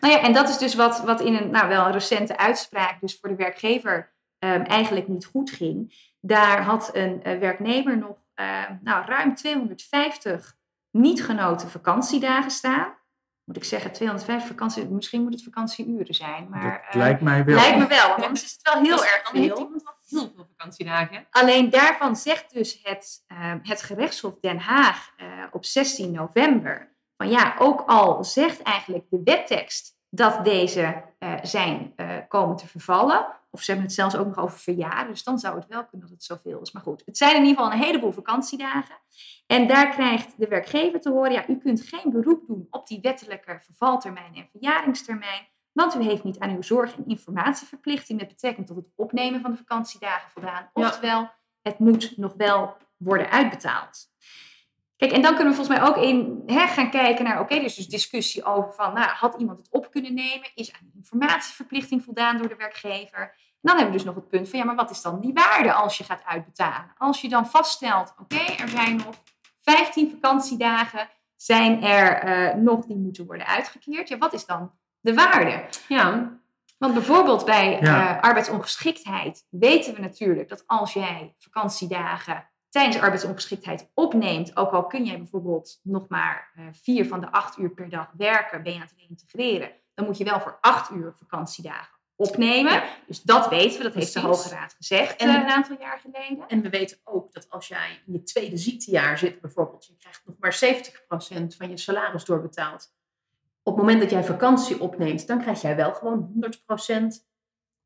Nou 0.00 0.12
ja, 0.12 0.20
en 0.20 0.32
dat 0.32 0.48
is 0.48 0.58
dus 0.58 0.74
wat, 0.74 1.00
wat 1.00 1.20
in 1.20 1.34
een 1.34 1.50
nou, 1.50 1.68
wel 1.68 1.86
een 1.86 1.92
recente 1.92 2.36
uitspraak 2.36 3.00
dus 3.00 3.18
voor 3.20 3.28
de 3.28 3.34
werkgever 3.34 4.14
ehm, 4.38 4.60
eigenlijk 4.60 5.08
niet 5.08 5.24
goed 5.24 5.50
ging. 5.50 6.10
Daar 6.20 6.62
had 6.62 6.90
een 6.92 7.22
eh, 7.22 7.38
werknemer 7.38 7.98
nog 7.98 8.16
ehm, 8.34 8.76
nou, 8.82 9.06
ruim 9.06 9.34
250 9.34 10.60
niet 10.92 11.24
genoten 11.24 11.68
vakantiedagen 11.68 12.50
staan. 12.50 13.00
Moet 13.44 13.56
ik 13.56 13.64
zeggen, 13.64 13.92
250 13.92 14.48
vakantie, 14.48 14.88
misschien 14.88 15.22
moet 15.22 15.32
het 15.32 15.42
vakantieuren 15.42 16.14
zijn. 16.14 16.48
Maar, 16.48 16.62
dat 16.62 16.80
eh, 16.88 16.94
lijkt 16.94 17.20
mij 17.20 17.44
wel. 17.44 17.54
lijkt 17.54 17.78
me 17.78 17.86
wel, 17.86 18.08
want 18.08 18.22
anders 18.22 18.44
is 18.44 18.52
het 18.52 18.72
wel 18.72 18.82
heel 18.82 19.04
erg 19.04 19.30
heeft 19.30 19.46
veel. 19.46 19.56
iemand 19.56 19.82
heel 20.08 20.32
veel 20.34 20.46
vakantiedagen. 20.56 21.26
Alleen 21.30 21.70
daarvan 21.70 22.16
zegt 22.16 22.52
dus 22.52 22.80
het, 22.82 23.24
uh, 23.32 23.54
het 23.62 23.82
gerechtshof 23.82 24.40
Den 24.40 24.58
Haag 24.58 25.12
uh, 25.16 25.26
op 25.50 25.64
16 25.64 26.10
november... 26.10 26.96
van 27.16 27.28
ja, 27.28 27.54
ook 27.58 27.82
al 27.86 28.24
zegt 28.24 28.62
eigenlijk 28.62 29.04
de 29.10 29.20
wettekst 29.24 30.00
dat 30.14 30.44
deze 30.44 31.02
uh, 31.18 31.34
zijn 31.42 31.94
komen 32.28 32.56
te 32.56 32.66
vervallen... 32.66 33.26
of 33.50 33.62
ze 33.62 33.70
hebben 33.70 33.86
het 33.86 33.96
zelfs 33.96 34.16
ook 34.16 34.26
nog 34.26 34.38
over 34.38 34.58
verjaren... 34.58 35.10
dus 35.10 35.24
dan 35.24 35.38
zou 35.38 35.56
het 35.56 35.66
wel 35.66 35.84
kunnen 35.84 36.08
dat 36.08 36.16
het 36.16 36.24
zoveel 36.24 36.60
is. 36.60 36.72
Maar 36.72 36.82
goed, 36.82 37.02
het 37.04 37.16
zijn 37.16 37.36
in 37.36 37.42
ieder 37.44 37.56
geval 37.56 37.72
een 37.72 37.84
heleboel 37.84 38.12
vakantiedagen... 38.12 39.00
En 39.46 39.66
daar 39.66 39.88
krijgt 39.88 40.38
de 40.38 40.48
werkgever 40.48 41.00
te 41.00 41.10
horen, 41.10 41.32
ja, 41.32 41.48
u 41.48 41.56
kunt 41.56 41.82
geen 41.82 42.10
beroep 42.12 42.46
doen 42.46 42.66
op 42.70 42.86
die 42.86 43.00
wettelijke 43.00 43.58
vervaltermijn 43.62 44.34
en 44.34 44.48
verjaringstermijn, 44.50 45.48
want 45.72 45.94
u 45.94 46.02
heeft 46.02 46.24
niet 46.24 46.38
aan 46.38 46.54
uw 46.54 46.62
zorg- 46.62 46.96
en 46.96 47.06
informatieverplichting 47.06 48.18
met 48.18 48.28
betrekking 48.28 48.66
tot 48.66 48.76
het 48.76 48.86
opnemen 48.96 49.40
van 49.40 49.50
de 49.50 49.56
vakantiedagen 49.56 50.30
voldaan. 50.30 50.70
Oftewel, 50.72 51.30
het 51.62 51.78
moet 51.78 52.16
nog 52.16 52.34
wel 52.36 52.76
worden 52.96 53.30
uitbetaald. 53.30 54.11
Kijk, 55.02 55.14
en 55.14 55.22
dan 55.22 55.34
kunnen 55.34 55.54
we 55.54 55.58
volgens 55.58 55.78
mij 55.78 55.88
ook 55.88 55.96
in 55.96 56.42
hè, 56.46 56.66
gaan 56.66 56.90
kijken 56.90 57.24
naar, 57.24 57.40
oké, 57.40 57.54
er 57.54 57.64
is 57.64 57.74
dus 57.74 57.88
discussie 57.88 58.44
over 58.44 58.72
van, 58.72 58.94
nou, 58.94 59.08
had 59.08 59.34
iemand 59.38 59.58
het 59.58 59.68
op 59.70 59.90
kunnen 59.90 60.14
nemen? 60.14 60.50
Is 60.54 60.72
aan 60.72 60.90
de 60.92 60.98
informatieverplichting 60.98 62.04
voldaan 62.04 62.38
door 62.38 62.48
de 62.48 62.56
werkgever? 62.56 63.20
En 63.20 63.34
dan 63.60 63.76
hebben 63.76 63.92
we 63.92 63.98
dus 63.98 64.06
nog 64.06 64.14
het 64.14 64.28
punt 64.28 64.48
van, 64.48 64.58
ja, 64.58 64.64
maar 64.64 64.74
wat 64.74 64.90
is 64.90 65.02
dan 65.02 65.20
die 65.20 65.32
waarde 65.32 65.72
als 65.72 65.98
je 65.98 66.04
gaat 66.04 66.24
uitbetalen? 66.24 66.92
Als 66.98 67.20
je 67.20 67.28
dan 67.28 67.46
vaststelt, 67.46 68.14
oké, 68.20 68.62
er 68.62 68.68
zijn 68.68 68.96
nog 68.96 69.14
15 69.60 70.10
vakantiedagen 70.10 71.08
zijn 71.36 71.82
er 71.82 72.24
uh, 72.24 72.54
nog 72.54 72.84
die 72.84 72.96
moeten 72.96 73.26
worden 73.26 73.46
uitgekeerd. 73.46 74.08
Ja, 74.08 74.18
wat 74.18 74.32
is 74.32 74.46
dan 74.46 74.72
de 75.00 75.14
waarde? 75.14 75.64
Ja. 75.88 76.38
Want 76.78 76.94
bijvoorbeeld 76.94 77.44
bij 77.44 77.78
ja. 77.80 78.16
uh, 78.16 78.22
arbeidsongeschiktheid 78.22 79.46
weten 79.50 79.94
we 79.94 80.00
natuurlijk 80.00 80.48
dat 80.48 80.64
als 80.66 80.92
jij 80.92 81.34
vakantiedagen 81.38 82.50
tijdens 82.72 82.98
arbeidsongeschiktheid 82.98 83.90
opneemt, 83.94 84.56
ook 84.56 84.72
al 84.72 84.86
kun 84.86 85.04
jij 85.04 85.16
bijvoorbeeld 85.16 85.80
nog 85.82 86.08
maar 86.08 86.52
uh, 86.56 86.64
vier 86.72 87.06
van 87.06 87.20
de 87.20 87.30
acht 87.30 87.58
uur 87.58 87.70
per 87.70 87.88
dag 87.88 88.10
werken, 88.16 88.62
ben 88.62 88.72
je 88.72 88.78
aan 88.78 88.86
het 88.86 88.94
reintegreren, 88.98 89.70
dan 89.94 90.06
moet 90.06 90.18
je 90.18 90.24
wel 90.24 90.40
voor 90.40 90.58
acht 90.60 90.90
uur 90.90 91.14
vakantiedagen 91.16 91.98
opnemen. 92.16 92.72
Ja. 92.72 92.84
Dus 93.06 93.22
dat 93.22 93.48
weten 93.48 93.76
we, 93.76 93.82
dat 93.82 93.92
Precies. 93.92 94.14
heeft 94.14 94.26
de 94.26 94.32
Hoge 94.32 94.48
Raad 94.48 94.74
gezegd 94.74 95.20
en, 95.20 95.28
een 95.28 95.48
aantal 95.48 95.76
jaar 95.80 95.98
geleden. 95.98 96.48
En 96.48 96.62
we 96.62 96.68
weten 96.68 96.98
ook 97.04 97.32
dat 97.32 97.50
als 97.50 97.68
jij 97.68 98.02
in 98.06 98.12
je 98.12 98.22
tweede 98.22 98.56
ziektejaar 98.56 99.18
zit 99.18 99.40
bijvoorbeeld, 99.40 99.86
je 99.86 99.96
krijgt 99.96 100.22
nog 100.24 100.36
maar 100.38 100.58
70% 101.52 101.56
van 101.56 101.68
je 101.68 101.76
salaris 101.76 102.24
doorbetaald. 102.24 102.94
Op 103.62 103.74
het 103.76 103.82
moment 103.84 104.00
dat 104.00 104.10
jij 104.10 104.24
vakantie 104.24 104.80
opneemt, 104.80 105.26
dan 105.26 105.40
krijg 105.40 105.60
jij 105.60 105.76
wel 105.76 105.94
gewoon 105.94 106.32
100% 106.84 107.31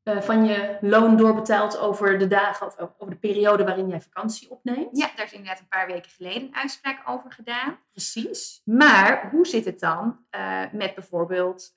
eh, 0.07 0.21
van 0.21 0.45
je 0.45 0.77
loon 0.81 1.17
doorbetaald 1.17 1.77
over 1.77 2.19
de 2.19 2.27
dagen 2.27 2.67
of 2.67 2.77
over 2.97 3.13
de 3.13 3.19
periode 3.19 3.63
waarin 3.63 3.87
jij 3.87 4.01
vakantie 4.01 4.49
opneemt. 4.49 4.97
Ja, 4.97 5.09
daar 5.15 5.25
is 5.25 5.31
inderdaad 5.31 5.59
een 5.59 5.67
paar 5.67 5.87
weken 5.87 6.11
geleden 6.11 6.41
een 6.41 6.55
uitspraak 6.55 7.01
over 7.05 7.31
gedaan. 7.31 7.79
Precies. 7.91 8.61
Maar 8.65 9.29
hoe 9.31 9.47
zit 9.47 9.65
het 9.65 9.79
dan 9.79 10.19
uh, 10.31 10.61
met 10.71 10.95
bijvoorbeeld 10.95 11.73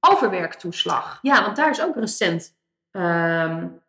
overwerktoeslag. 0.00 1.18
Ja, 1.22 1.42
want 1.42 1.56
daar 1.56 1.70
is 1.70 1.82
ook 1.82 1.96
recent. 1.96 2.56
Um, 2.90 3.82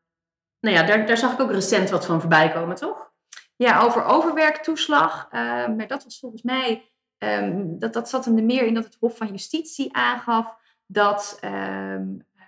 nou 0.60 0.76
ja, 0.76 0.84
daar, 0.84 1.06
daar 1.06 1.18
zag 1.18 1.34
ik 1.34 1.40
ook 1.40 1.52
recent 1.52 1.90
wat 1.90 2.06
van 2.06 2.20
voorbij 2.20 2.52
komen, 2.52 2.76
toch? 2.76 3.12
Ja, 3.56 3.82
over 3.82 4.04
overwerktoeslag. 4.04 5.28
Uh, 5.32 5.40
maar 5.68 5.88
dat 5.88 6.04
was 6.04 6.20
volgens 6.20 6.42
mij. 6.42 6.92
Um, 7.18 7.80
dat, 7.80 7.94
dat 7.94 8.10
zat 8.10 8.26
hem 8.26 8.38
er 8.38 8.44
meer 8.44 8.66
in 8.66 8.74
dat 8.74 8.84
het 8.84 8.98
Hof 9.00 9.18
van 9.18 9.28
Justitie 9.28 9.96
aangaf 9.96 10.56
dat 10.86 11.40
um, 11.44 12.26
ja, 12.34 12.39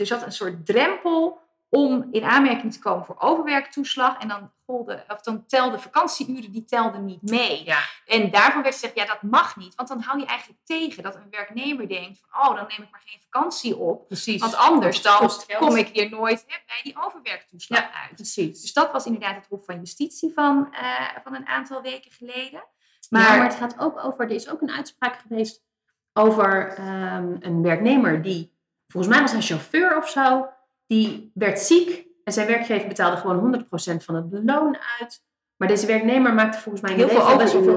er 0.00 0.06
zat 0.06 0.22
een 0.22 0.32
soort 0.32 0.66
drempel 0.66 1.40
om 1.68 2.08
in 2.10 2.24
aanmerking 2.24 2.72
te 2.72 2.78
komen 2.78 3.04
voor 3.04 3.16
overwerktoeslag. 3.18 4.18
En 4.18 4.28
dan, 4.28 4.50
golde, 4.66 5.04
of 5.08 5.20
dan 5.20 5.46
telden 5.46 5.80
vakantieuren, 5.80 6.52
die 6.52 6.64
telden 6.64 7.04
niet 7.04 7.22
mee. 7.22 7.64
Ja. 7.64 7.78
En 8.06 8.30
daarvan 8.30 8.62
werd 8.62 8.74
gezegd, 8.74 8.94
ja, 8.94 9.04
dat 9.04 9.22
mag 9.22 9.56
niet. 9.56 9.74
Want 9.74 9.88
dan 9.88 10.00
hou 10.00 10.18
je 10.18 10.26
eigenlijk 10.26 10.60
tegen 10.64 11.02
dat 11.02 11.14
een 11.14 11.30
werknemer 11.30 11.88
denkt 11.88 12.20
van, 12.20 12.40
oh, 12.40 12.56
dan 12.56 12.66
neem 12.68 12.82
ik 12.82 12.90
maar 12.90 13.02
geen 13.04 13.20
vakantie 13.30 13.76
op. 13.76 14.06
Precies. 14.06 14.40
Want 14.40 14.56
anders 14.56 15.02
dan 15.02 15.30
kom 15.58 15.76
ik 15.76 15.88
hier 15.88 16.10
nooit 16.10 16.44
hè, 16.46 16.56
bij 16.66 16.80
die 16.82 16.96
overwerktoeslag 17.04 17.80
ja, 17.80 18.02
uit. 18.02 18.14
Precies. 18.14 18.60
Dus 18.60 18.72
dat 18.72 18.92
was 18.92 19.06
inderdaad 19.06 19.34
het 19.34 19.46
Hof 19.48 19.64
van 19.64 19.78
Justitie 19.78 20.32
van, 20.34 20.68
uh, 20.72 21.08
van 21.24 21.34
een 21.34 21.46
aantal 21.46 21.82
weken 21.82 22.12
geleden. 22.12 22.64
Maar, 23.10 23.22
ja, 23.22 23.36
maar 23.36 23.46
het 23.46 23.54
gaat 23.54 23.78
ook 23.78 24.04
over, 24.04 24.24
er 24.24 24.30
is 24.30 24.48
ook 24.48 24.60
een 24.60 24.70
uitspraak 24.70 25.18
geweest 25.18 25.66
over 26.12 26.78
um, 26.78 27.36
een 27.40 27.62
werknemer 27.62 28.22
die, 28.22 28.57
volgens 28.92 29.12
mij 29.12 29.22
was 29.22 29.32
hij 29.32 29.40
chauffeur 29.40 29.96
of 29.96 30.08
zo, 30.08 30.48
die 30.86 31.30
werd 31.34 31.58
ziek 31.58 32.06
en 32.24 32.32
zijn 32.32 32.46
werkgever 32.46 32.88
betaalde 32.88 33.16
gewoon 33.16 33.64
100% 33.64 34.04
van 34.04 34.14
het 34.14 34.26
loon 34.30 34.76
uit. 34.98 35.26
Maar 35.56 35.68
deze 35.68 35.86
werknemer 35.86 36.34
maakte 36.34 36.58
volgens 36.58 36.82
mij 36.82 36.94
heel 36.94 37.08
veel 37.08 37.20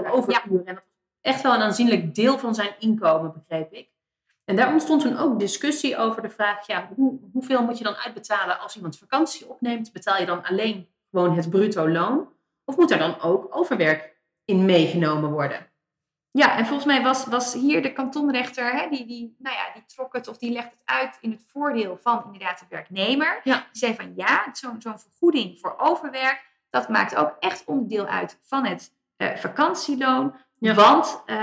overuren. 0.05 0.65
En 0.65 0.75
dat 0.75 0.83
was 0.83 0.93
echt 1.21 1.41
wel 1.41 1.53
een 1.53 1.61
aanzienlijk 1.61 2.15
deel 2.15 2.37
van 2.37 2.55
zijn 2.55 2.75
inkomen, 2.79 3.33
begreep 3.33 3.73
ik. 3.73 3.89
En 4.45 4.55
daar 4.55 4.71
ontstond 4.71 5.01
toen 5.01 5.17
ook 5.17 5.39
discussie 5.39 5.97
over 5.97 6.21
de 6.21 6.29
vraag, 6.29 6.67
ja, 6.67 6.89
hoe, 6.95 7.19
hoeveel 7.33 7.63
moet 7.63 7.77
je 7.77 7.83
dan 7.83 7.95
uitbetalen 7.95 8.59
als 8.59 8.75
iemand 8.75 8.97
vakantie 8.97 9.49
opneemt? 9.49 9.91
Betaal 9.93 10.19
je 10.19 10.25
dan 10.25 10.43
alleen 10.43 10.87
gewoon 11.11 11.35
het 11.35 11.49
bruto 11.49 11.89
loon? 11.89 12.29
Of 12.65 12.77
moet 12.77 12.91
er 12.91 12.97
dan 12.97 13.21
ook 13.21 13.55
overwerk 13.55 14.15
in 14.45 14.65
meegenomen 14.65 15.31
worden? 15.31 15.70
Ja, 16.31 16.57
en 16.57 16.65
volgens 16.65 16.85
mij 16.85 17.03
was, 17.03 17.25
was 17.25 17.53
hier 17.53 17.81
de 17.81 17.93
kantonrechter, 17.93 18.71
hè, 18.71 18.89
die, 18.89 19.05
die, 19.05 19.35
nou 19.37 19.55
ja, 19.55 19.73
die 19.73 19.85
trok 19.85 20.13
het 20.13 20.27
of 20.27 20.37
die 20.37 20.51
legt 20.51 20.71
het 20.71 20.81
uit 20.85 21.17
in 21.21 21.31
het 21.31 21.43
voordeel 21.47 21.97
van 22.01 22.23
inderdaad 22.25 22.59
de 22.59 22.65
werknemer. 22.69 23.41
Ja. 23.43 23.55
Die 23.55 23.81
zei 23.81 23.95
van 23.95 24.13
ja, 24.15 24.49
zo'n 24.53 24.81
zo'n 24.81 24.99
vergoeding 24.99 25.59
voor 25.59 25.75
overwerk, 25.77 26.49
dat 26.69 26.89
maakt 26.89 27.15
ook 27.15 27.35
echt 27.39 27.65
onderdeel 27.65 28.05
uit 28.05 28.37
van 28.41 28.65
het 28.65 28.93
uh, 29.17 29.35
vakantieloon. 29.35 30.35
Ja. 30.57 30.73
Want 30.73 31.23
uh, 31.25 31.37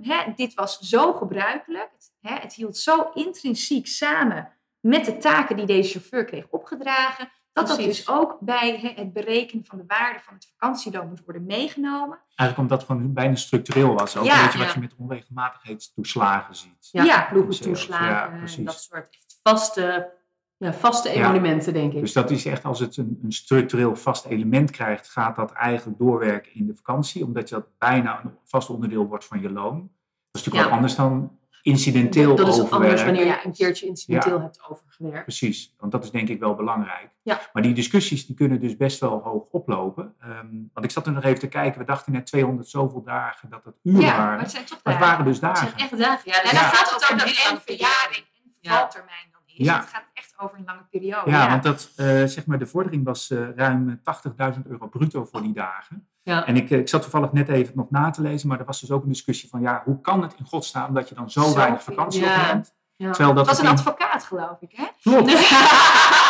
hè, 0.00 0.32
dit 0.34 0.54
was 0.54 0.78
zo 0.78 1.12
gebruikelijk, 1.12 1.90
het, 1.92 2.12
hè, 2.20 2.34
het 2.34 2.54
hield 2.54 2.76
zo 2.76 3.10
intrinsiek 3.14 3.86
samen 3.86 4.52
met 4.80 5.04
de 5.04 5.16
taken 5.16 5.56
die 5.56 5.66
deze 5.66 5.90
chauffeur 5.90 6.24
kreeg 6.24 6.46
opgedragen, 6.50 7.28
dat 7.54 7.68
dat 7.68 7.76
dus 7.76 8.08
ook 8.08 8.36
bij 8.40 8.94
het 8.96 9.12
berekenen 9.12 9.64
van 9.64 9.78
de 9.78 9.84
waarde 9.86 10.20
van 10.20 10.34
het 10.34 10.52
vakantieloon 10.56 11.08
moet 11.08 11.24
worden 11.24 11.44
meegenomen. 11.44 12.18
Eigenlijk 12.36 12.58
omdat 12.58 12.78
het 12.78 12.90
gewoon 12.90 13.12
bijna 13.12 13.34
structureel 13.34 13.94
was. 13.94 14.16
Ook 14.16 14.24
Ja, 14.24 14.38
een 14.38 14.44
beetje 14.44 14.58
wat 14.58 14.72
je 14.72 14.80
met 14.80 14.94
onregelmatigheidstoeslagen 14.98 16.54
ziet. 16.56 16.88
Ja, 16.92 17.04
Ja, 17.04 17.26
ploegentoeslagen 17.30 18.40
Ja, 18.46 18.64
dat 18.64 18.80
soort 18.80 19.06
echt 19.10 19.40
vaste, 19.42 20.12
ja, 20.56 20.72
vaste 20.72 21.08
Ja. 21.08 21.14
emolumenten, 21.14 21.72
denk 21.72 21.92
ik. 21.92 22.00
Dus 22.00 22.12
dat 22.12 22.30
is 22.30 22.44
echt, 22.46 22.64
als 22.64 22.78
het 22.80 22.96
een, 22.96 23.18
een 23.22 23.32
structureel 23.32 23.96
vast 23.96 24.24
element 24.24 24.70
krijgt, 24.70 25.08
gaat 25.08 25.36
dat 25.36 25.52
eigenlijk 25.52 25.98
doorwerken 25.98 26.54
in 26.54 26.66
de 26.66 26.74
vakantie. 26.74 27.24
Omdat 27.24 27.48
dat 27.48 27.66
bijna 27.78 28.24
een 28.24 28.34
vast 28.44 28.70
onderdeel 28.70 29.06
wordt 29.06 29.24
van 29.24 29.40
je 29.40 29.50
loon. 29.50 29.78
Dat 30.30 30.42
is 30.42 30.44
natuurlijk 30.44 30.64
wat 30.64 30.74
anders 30.74 30.94
dan 30.96 31.38
incidenteel 31.64 32.36
dat 32.36 32.48
is 32.48 32.52
overwerk. 32.60 32.82
anders 32.82 33.02
wanneer 33.02 33.20
je 33.22 33.26
Ja. 33.28 33.44
een 33.44 33.52
keertje 33.52 33.86
incidenteel 33.86 34.40
hebt 34.40 34.60
overgewerkt. 34.68 35.22
Precies, 35.22 35.74
want 35.78 35.92
dat 35.92 36.04
is 36.04 36.10
denk 36.10 36.28
ik 36.28 36.40
wel 36.40 36.54
belangrijk. 36.54 37.08
Ja. 37.22 37.40
Maar 37.52 37.62
die 37.62 37.72
discussies 37.74 38.26
die 38.26 38.36
kunnen 38.36 38.60
dus 38.60 38.76
best 38.76 39.00
wel 39.00 39.20
hoog 39.24 39.48
oplopen. 39.50 40.14
Ehm, 40.20 40.46
want 40.72 40.86
ik 40.86 40.90
zat 40.90 41.06
er 41.06 41.12
nog 41.12 41.24
even 41.24 41.38
te 41.38 41.48
kijken, 41.48 41.78
we 41.80 41.86
dachten 41.86 42.12
net 42.12 42.26
200 42.26 42.68
zoveel 42.68 43.02
dagen 43.02 43.48
dat 43.50 43.64
het 43.64 43.74
uren 43.82 44.00
Ja, 44.00 44.16
maar 44.16 44.26
waren. 44.26 44.38
het 44.40 44.50
zijn 44.50 44.64
toch 44.64 44.80
Maar 44.82 44.92
het 44.92 45.02
dagen. 45.02 45.16
waren 45.18 45.32
dus 45.32 45.40
Het 45.40 45.58
zijn 45.58 45.70
dagen. 45.70 45.84
echt 45.84 45.98
dagen. 45.98 46.30
Ja, 46.30 46.36
En 46.38 46.44
dan 46.44 46.52
Ja. 46.54 46.60
gaat 46.68 46.90
het 46.90 46.94
over 46.94 47.04
ook 47.04 47.10
een 47.10 47.16
dat 47.18 47.26
hele 47.26 47.40
en 47.40 47.48
lange 47.52 47.64
periode. 47.64 47.84
verjaring 47.92 48.24
en 48.44 48.50
vervaltermijn 48.62 49.26
dan 49.32 49.40
is. 49.46 49.66
Ja. 49.66 49.76
Het 49.76 49.86
gaat 49.88 49.92
echt 49.94 50.02
over 50.02 50.03
een 50.68 50.74
lange 50.74 50.86
periode. 50.90 51.30
Ja, 51.30 51.48
want 51.48 51.62
dat, 51.62 51.90
eh, 51.96 52.06
zeg 52.06 52.46
maar, 52.46 52.58
de 52.58 52.66
vordering 52.66 53.04
was 53.04 53.30
eh, 53.30 53.38
ruim 53.56 54.00
80.000 54.02 54.66
euro 54.66 54.86
bruto 54.88 55.24
voor 55.24 55.42
die 55.42 55.52
dagen. 55.52 56.08
Ja. 56.22 56.46
En 56.46 56.56
ik, 56.56 56.70
eh, 56.70 56.78
ik 56.78 56.88
zat 56.88 57.02
toevallig 57.02 57.32
net 57.32 57.48
even 57.48 57.72
nog 57.76 57.90
na 57.90 58.10
te 58.10 58.22
lezen, 58.22 58.48
maar 58.48 58.58
er 58.58 58.64
was 58.64 58.80
dus 58.80 58.90
ook 58.90 59.02
een 59.02 59.08
discussie 59.08 59.48
van, 59.48 59.60
ja, 59.60 59.82
hoe 59.84 60.00
kan 60.00 60.22
het 60.22 60.34
in 60.38 60.46
godsnaam 60.46 60.94
dat 60.94 61.08
je 61.08 61.14
dan 61.14 61.30
zo 61.30 61.54
weinig 61.54 61.82
vakantie 61.82 62.22
ja. 62.22 62.40
opneemt? 62.40 62.74
Ja. 62.96 63.12
Dat 63.12 63.36
Het 63.36 63.46
was 63.46 63.58
een 63.58 63.64
in- 63.64 63.70
advocaat, 63.70 64.24
geloof 64.24 64.56
ik, 64.60 64.72
hè? 64.72 64.84
Klopt. 65.02 65.30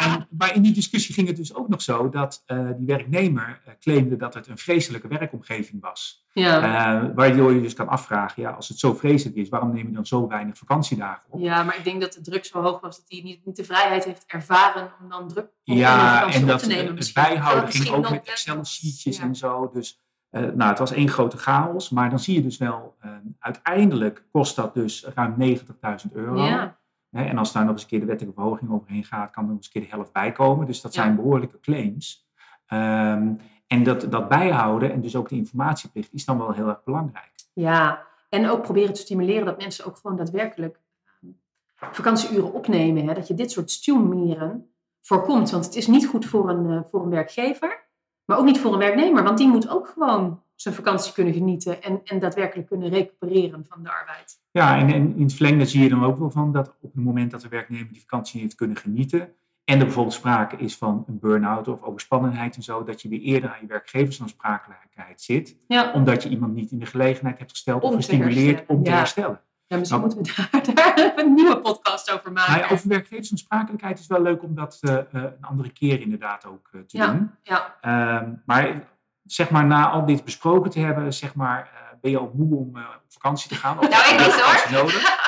En, 0.00 0.28
maar 0.30 0.54
in 0.54 0.62
die 0.62 0.72
discussie 0.72 1.14
ging 1.14 1.26
het 1.26 1.36
dus 1.36 1.54
ook 1.54 1.68
nog 1.68 1.82
zo 1.82 2.08
dat 2.08 2.42
eh, 2.46 2.68
die 2.76 2.86
werknemer 2.86 3.60
eh, 3.64 3.72
claimde 3.80 4.16
dat 4.16 4.34
het 4.34 4.46
een 4.46 4.58
vreselijke 4.58 5.08
werkomgeving 5.08 5.82
was. 5.82 6.26
Ja. 6.32 6.62
Eh, 6.62 7.08
waardoor 7.14 7.52
je 7.52 7.60
dus 7.60 7.74
kan 7.74 7.88
afvragen, 7.88 8.42
ja, 8.42 8.50
als 8.50 8.68
het 8.68 8.78
zo 8.78 8.94
vreselijk 8.94 9.36
is, 9.36 9.48
waarom 9.48 9.72
neem 9.72 9.86
je 9.86 9.92
dan 9.92 10.06
zo 10.06 10.28
weinig 10.28 10.56
vakantiedagen 10.56 11.22
op? 11.28 11.40
ja, 11.40 11.62
maar 11.62 11.76
ik 11.76 11.84
denk 11.84 12.00
dat 12.00 12.12
de 12.12 12.20
druk 12.20 12.44
zo 12.44 12.62
hoog 12.62 12.80
was 12.80 12.96
dat 12.96 13.04
hij 13.08 13.20
niet, 13.22 13.44
niet 13.44 13.56
de 13.56 13.64
vrijheid 13.64 14.04
heeft 14.04 14.24
ervaren 14.26 14.92
om 15.02 15.08
dan 15.08 15.28
druk 15.28 15.50
om 15.64 15.76
Ja, 15.76 16.32
en 16.32 16.42
op 16.42 16.48
dat 16.48 16.62
te 16.62 16.66
nemen. 16.66 16.96
het 16.96 17.10
bijhouden 17.14 17.72
ging 17.72 17.88
ook 17.94 18.10
met 18.10 18.28
Excel-sheetjes 18.28 19.16
ja. 19.16 19.22
en 19.22 19.34
zo. 19.34 19.70
Dus 19.72 20.00
nou, 20.30 20.62
het 20.62 20.78
was 20.78 20.92
één 20.92 21.08
grote 21.08 21.36
chaos. 21.36 21.90
Maar 21.90 22.10
dan 22.10 22.18
zie 22.18 22.34
je 22.34 22.42
dus 22.42 22.58
wel, 22.58 22.96
uiteindelijk 23.38 24.24
kost 24.32 24.56
dat 24.56 24.74
dus 24.74 25.06
ruim 25.14 25.58
90.000 25.58 26.12
euro. 26.12 26.42
Ja. 26.42 26.79
Hè, 27.10 27.24
en 27.24 27.38
als 27.38 27.52
daar 27.52 27.64
nog 27.64 27.72
eens 27.72 27.82
een 27.82 27.88
keer 27.88 28.00
de 28.00 28.06
wettelijke 28.06 28.40
verhoging 28.40 28.70
overheen 28.70 29.04
gaat, 29.04 29.30
kan 29.30 29.42
er 29.42 29.48
nog 29.48 29.56
eens 29.56 29.66
een 29.66 29.72
keer 29.72 29.90
de 29.90 29.96
helft 29.96 30.12
bij 30.12 30.32
komen. 30.32 30.66
Dus 30.66 30.80
dat 30.80 30.94
zijn 30.94 31.16
behoorlijke 31.16 31.60
claims. 31.60 32.28
Ehm, 32.66 33.32
en 33.66 33.82
dat, 33.82 34.10
dat 34.10 34.28
bijhouden 34.28 34.92
en 34.92 35.00
dus 35.00 35.16
ook 35.16 35.28
de 35.28 35.34
informatieplicht 35.34 36.12
is 36.12 36.24
dan 36.24 36.38
wel 36.38 36.52
heel 36.52 36.68
erg 36.68 36.84
belangrijk. 36.84 37.32
ja, 37.52 38.08
en 38.28 38.48
ook 38.48 38.62
proberen 38.62 38.94
te 38.94 39.00
stimuleren 39.00 39.44
dat 39.44 39.58
mensen 39.58 39.84
ook 39.84 39.96
gewoon 39.96 40.16
daadwerkelijk 40.16 40.80
eh, 41.20 41.88
vakantieuren 41.92 42.52
opnemen. 42.52 43.06
Hè? 43.08 43.14
Dat 43.14 43.26
je 43.26 43.34
dit 43.34 43.50
soort 43.50 43.70
stuwmieren 43.70 44.70
voorkomt. 45.00 45.50
Want 45.50 45.64
het 45.64 45.74
is 45.74 45.86
niet 45.86 46.06
goed 46.06 46.26
voor 46.26 46.50
een, 46.50 46.70
eh, 46.70 46.84
voor 46.90 47.02
een 47.02 47.10
werkgever, 47.10 47.84
maar 48.24 48.38
ook 48.38 48.44
niet 48.44 48.60
voor 48.60 48.72
een 48.72 48.78
werknemer. 48.78 49.22
Want 49.22 49.38
die 49.38 49.48
moet 49.48 49.68
ook 49.68 49.88
gewoon 49.88 50.42
zijn 50.60 50.74
vakantie 50.74 51.12
kunnen 51.12 51.32
genieten 51.34 51.82
en, 51.82 52.00
en 52.04 52.18
daadwerkelijk 52.18 52.68
kunnen 52.68 52.88
recupereren 52.88 53.64
van 53.68 53.82
de 53.82 53.90
arbeid. 53.90 54.40
Ja, 54.50 54.78
en, 54.78 54.92
en 54.92 55.16
in 55.16 55.22
het 55.22 55.32
verlengde 55.34 55.66
zie 55.66 55.82
je 55.82 55.88
dan 55.88 56.04
ook 56.04 56.18
wel 56.18 56.30
van 56.30 56.52
dat 56.52 56.68
op 56.80 56.92
het 56.94 57.04
moment 57.04 57.30
dat 57.30 57.40
de 57.40 57.48
werknemer 57.48 57.88
die 57.92 58.00
vakantie 58.00 58.40
heeft 58.40 58.54
kunnen 58.54 58.76
genieten, 58.76 59.20
en 59.64 59.78
er 59.78 59.84
bijvoorbeeld 59.84 60.14
sprake 60.14 60.56
is 60.56 60.76
van 60.76 61.04
een 61.08 61.18
burn-out 61.18 61.68
of 61.68 61.82
overspannenheid 61.82 62.56
en 62.56 62.62
zo, 62.62 62.84
dat 62.84 63.02
je 63.02 63.08
weer 63.08 63.20
eerder 63.20 63.50
aan 63.50 63.60
je 63.60 63.66
werkgeversaansprakelijkheid 63.66 65.20
zit, 65.20 65.56
Ja, 65.68 65.92
omdat 65.92 66.22
je 66.22 66.28
iemand 66.28 66.54
niet 66.54 66.70
in 66.70 66.78
de 66.78 66.86
gelegenheid 66.86 67.38
hebt 67.38 67.50
gesteld 67.50 67.82
Om 67.82 67.88
of 67.88 67.94
gestimuleerd 67.96 68.64
om 68.68 68.82
te 68.84 68.90
Ja. 68.90 68.96
herstellen. 68.96 69.40
ja 69.66 69.76
misschien 69.78 70.00
Nou. 70.00 70.14
moeten 70.14 70.34
we 70.34 70.50
daar, 70.74 70.74
daar 70.96 71.18
een 71.18 71.34
nieuwe 71.34 71.60
podcast 71.60 72.12
over 72.12 72.32
maken. 72.32 72.52
Maar 72.52 72.60
ja, 72.68 72.68
over 72.74 72.88
werkgeversaansprakelijkheid 72.88 73.98
is 73.98 74.06
wel 74.06 74.22
leuk 74.22 74.42
om 74.42 74.54
dat 74.54 74.78
eh, 74.80 74.96
eh, 74.96 75.04
een 75.12 75.36
andere 75.44 75.70
keer 75.72 76.00
inderdaad 76.00 76.46
ook 76.46 76.68
eh, 76.72 76.80
te 76.80 76.96
Ja. 76.96 77.06
doen. 77.12 77.30
Ja, 77.42 77.76
Ehm, 77.80 78.32
maar 78.46 78.88
zeg 79.32 79.50
maar, 79.50 79.66
na 79.66 79.90
al 79.90 80.06
dit 80.06 80.24
besproken 80.24 80.70
te 80.70 80.80
hebben, 80.80 81.14
zeg 81.14 81.34
maar, 81.34 81.60
eh, 81.74 81.98
ben 82.00 82.10
je 82.10 82.18
al 82.18 82.32
moe 82.34 82.56
om 82.58 82.76
eh, 82.76 82.82
op 82.82 83.02
vakantie 83.08 83.48
te 83.48 83.54
gaan? 83.54 83.78
Of 83.78 83.88
Nou, 83.88 84.14
ik 84.14 84.18
niet, 84.26 84.34
hoor. 84.40 84.80
nodig? 84.82 85.18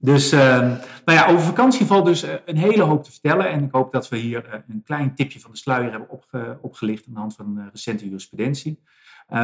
Dus 0.00 0.32
ehm, 0.32 0.66
nou 1.04 1.18
ja, 1.18 1.26
over 1.26 1.40
vakantie 1.46 1.86
valt 1.86 2.06
dus 2.06 2.22
eh, 2.22 2.34
een 2.44 2.56
hele 2.56 2.82
hoop 2.82 3.04
te 3.04 3.10
vertellen. 3.10 3.50
En 3.50 3.64
ik 3.64 3.72
hoop 3.72 3.92
dat 3.92 4.08
we 4.08 4.16
hier 4.16 4.64
een 4.68 4.82
klein 4.84 5.14
tipje 5.14 5.40
van 5.40 5.50
de 5.50 5.56
sluier 5.56 5.90
hebben 5.90 6.10
opge- 6.10 6.58
opgelicht 6.62 7.06
aan 7.06 7.12
de 7.14 7.18
hand 7.20 7.34
van 7.34 7.68
recente 7.72 8.04
jurisprudentie. 8.04 8.82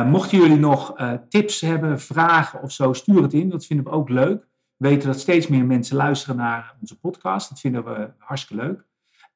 Mochten 0.06 0.38
jullie 0.38 0.56
nog 0.58 0.94
tips 1.28 1.60
hebben, 1.60 2.00
vragen 2.00 2.62
of 2.62 2.72
zo, 2.72 2.92
stuur 2.92 3.22
het 3.22 3.32
in. 3.32 3.48
Dat 3.48 3.66
vinden 3.66 3.86
we 3.86 3.92
ook 3.92 4.08
leuk. 4.08 4.46
We 4.76 4.88
weten 4.88 5.08
dat 5.08 5.20
steeds 5.20 5.46
meer 5.46 5.64
mensen 5.64 5.96
luisteren 5.96 6.36
naar 6.36 6.74
onze 6.80 6.98
podcast. 6.98 7.48
Dat 7.48 7.60
vinden 7.60 7.84
we 7.84 8.10
hartstikke 8.18 8.64
leuk. 8.64 8.84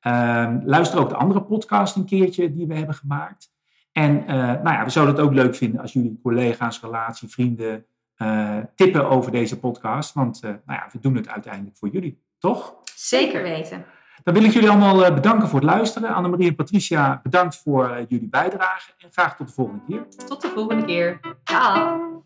Ehm, 0.00 0.61
luister 0.64 0.98
ook 0.98 1.09
de 1.09 1.16
andere 1.16 1.42
podcast 1.42 1.96
een 1.96 2.04
keertje 2.04 2.52
die 2.52 2.66
we 2.66 2.74
hebben 2.74 2.94
gemaakt. 2.94 3.50
En 3.99 4.27
eh, 4.27 4.37
nou 4.37 4.71
ja, 4.71 4.85
we 4.85 4.91
zouden 4.91 5.15
het 5.15 5.25
ook 5.25 5.33
leuk 5.33 5.55
vinden 5.55 5.81
als 5.81 5.93
jullie 5.93 6.19
collega's, 6.23 6.81
relatie, 6.81 7.29
vrienden 7.29 7.87
eh, 8.17 8.57
tippen 8.75 9.09
over 9.09 9.33
deze 9.33 9.59
podcast. 9.59 10.15
Want 10.15 10.41
eh, 10.43 10.51
nou 10.51 10.81
ja, 10.81 10.89
we 10.93 10.99
doen 11.01 11.17
het 11.17 11.29
uiteindelijk 11.29 11.77
voor 11.77 11.89
jullie, 11.89 12.23
toch? 12.39 12.75
Zeker 12.95 13.43
weten. 13.43 13.85
Dan 14.23 14.35
wil 14.35 14.45
ik 14.45 14.53
jullie 14.53 14.71
allemaal 14.71 15.15
bedanken 15.15 15.49
voor 15.49 15.61
het 15.61 15.69
luisteren. 15.69 16.15
Annemarie 16.15 16.49
en 16.49 16.55
Patricia, 16.55 17.21
bedankt 17.23 17.57
voor 17.57 18.05
jullie 18.09 18.29
bijdrage. 18.29 18.93
En 18.99 19.09
graag 19.13 19.37
tot 19.37 19.47
de 19.47 19.53
volgende 19.53 19.83
keer. 19.89 20.07
Tot 20.27 20.43
de 20.43 20.49
volgende 20.49 20.85
keer. 20.85 21.21
Ciao. 21.45 22.25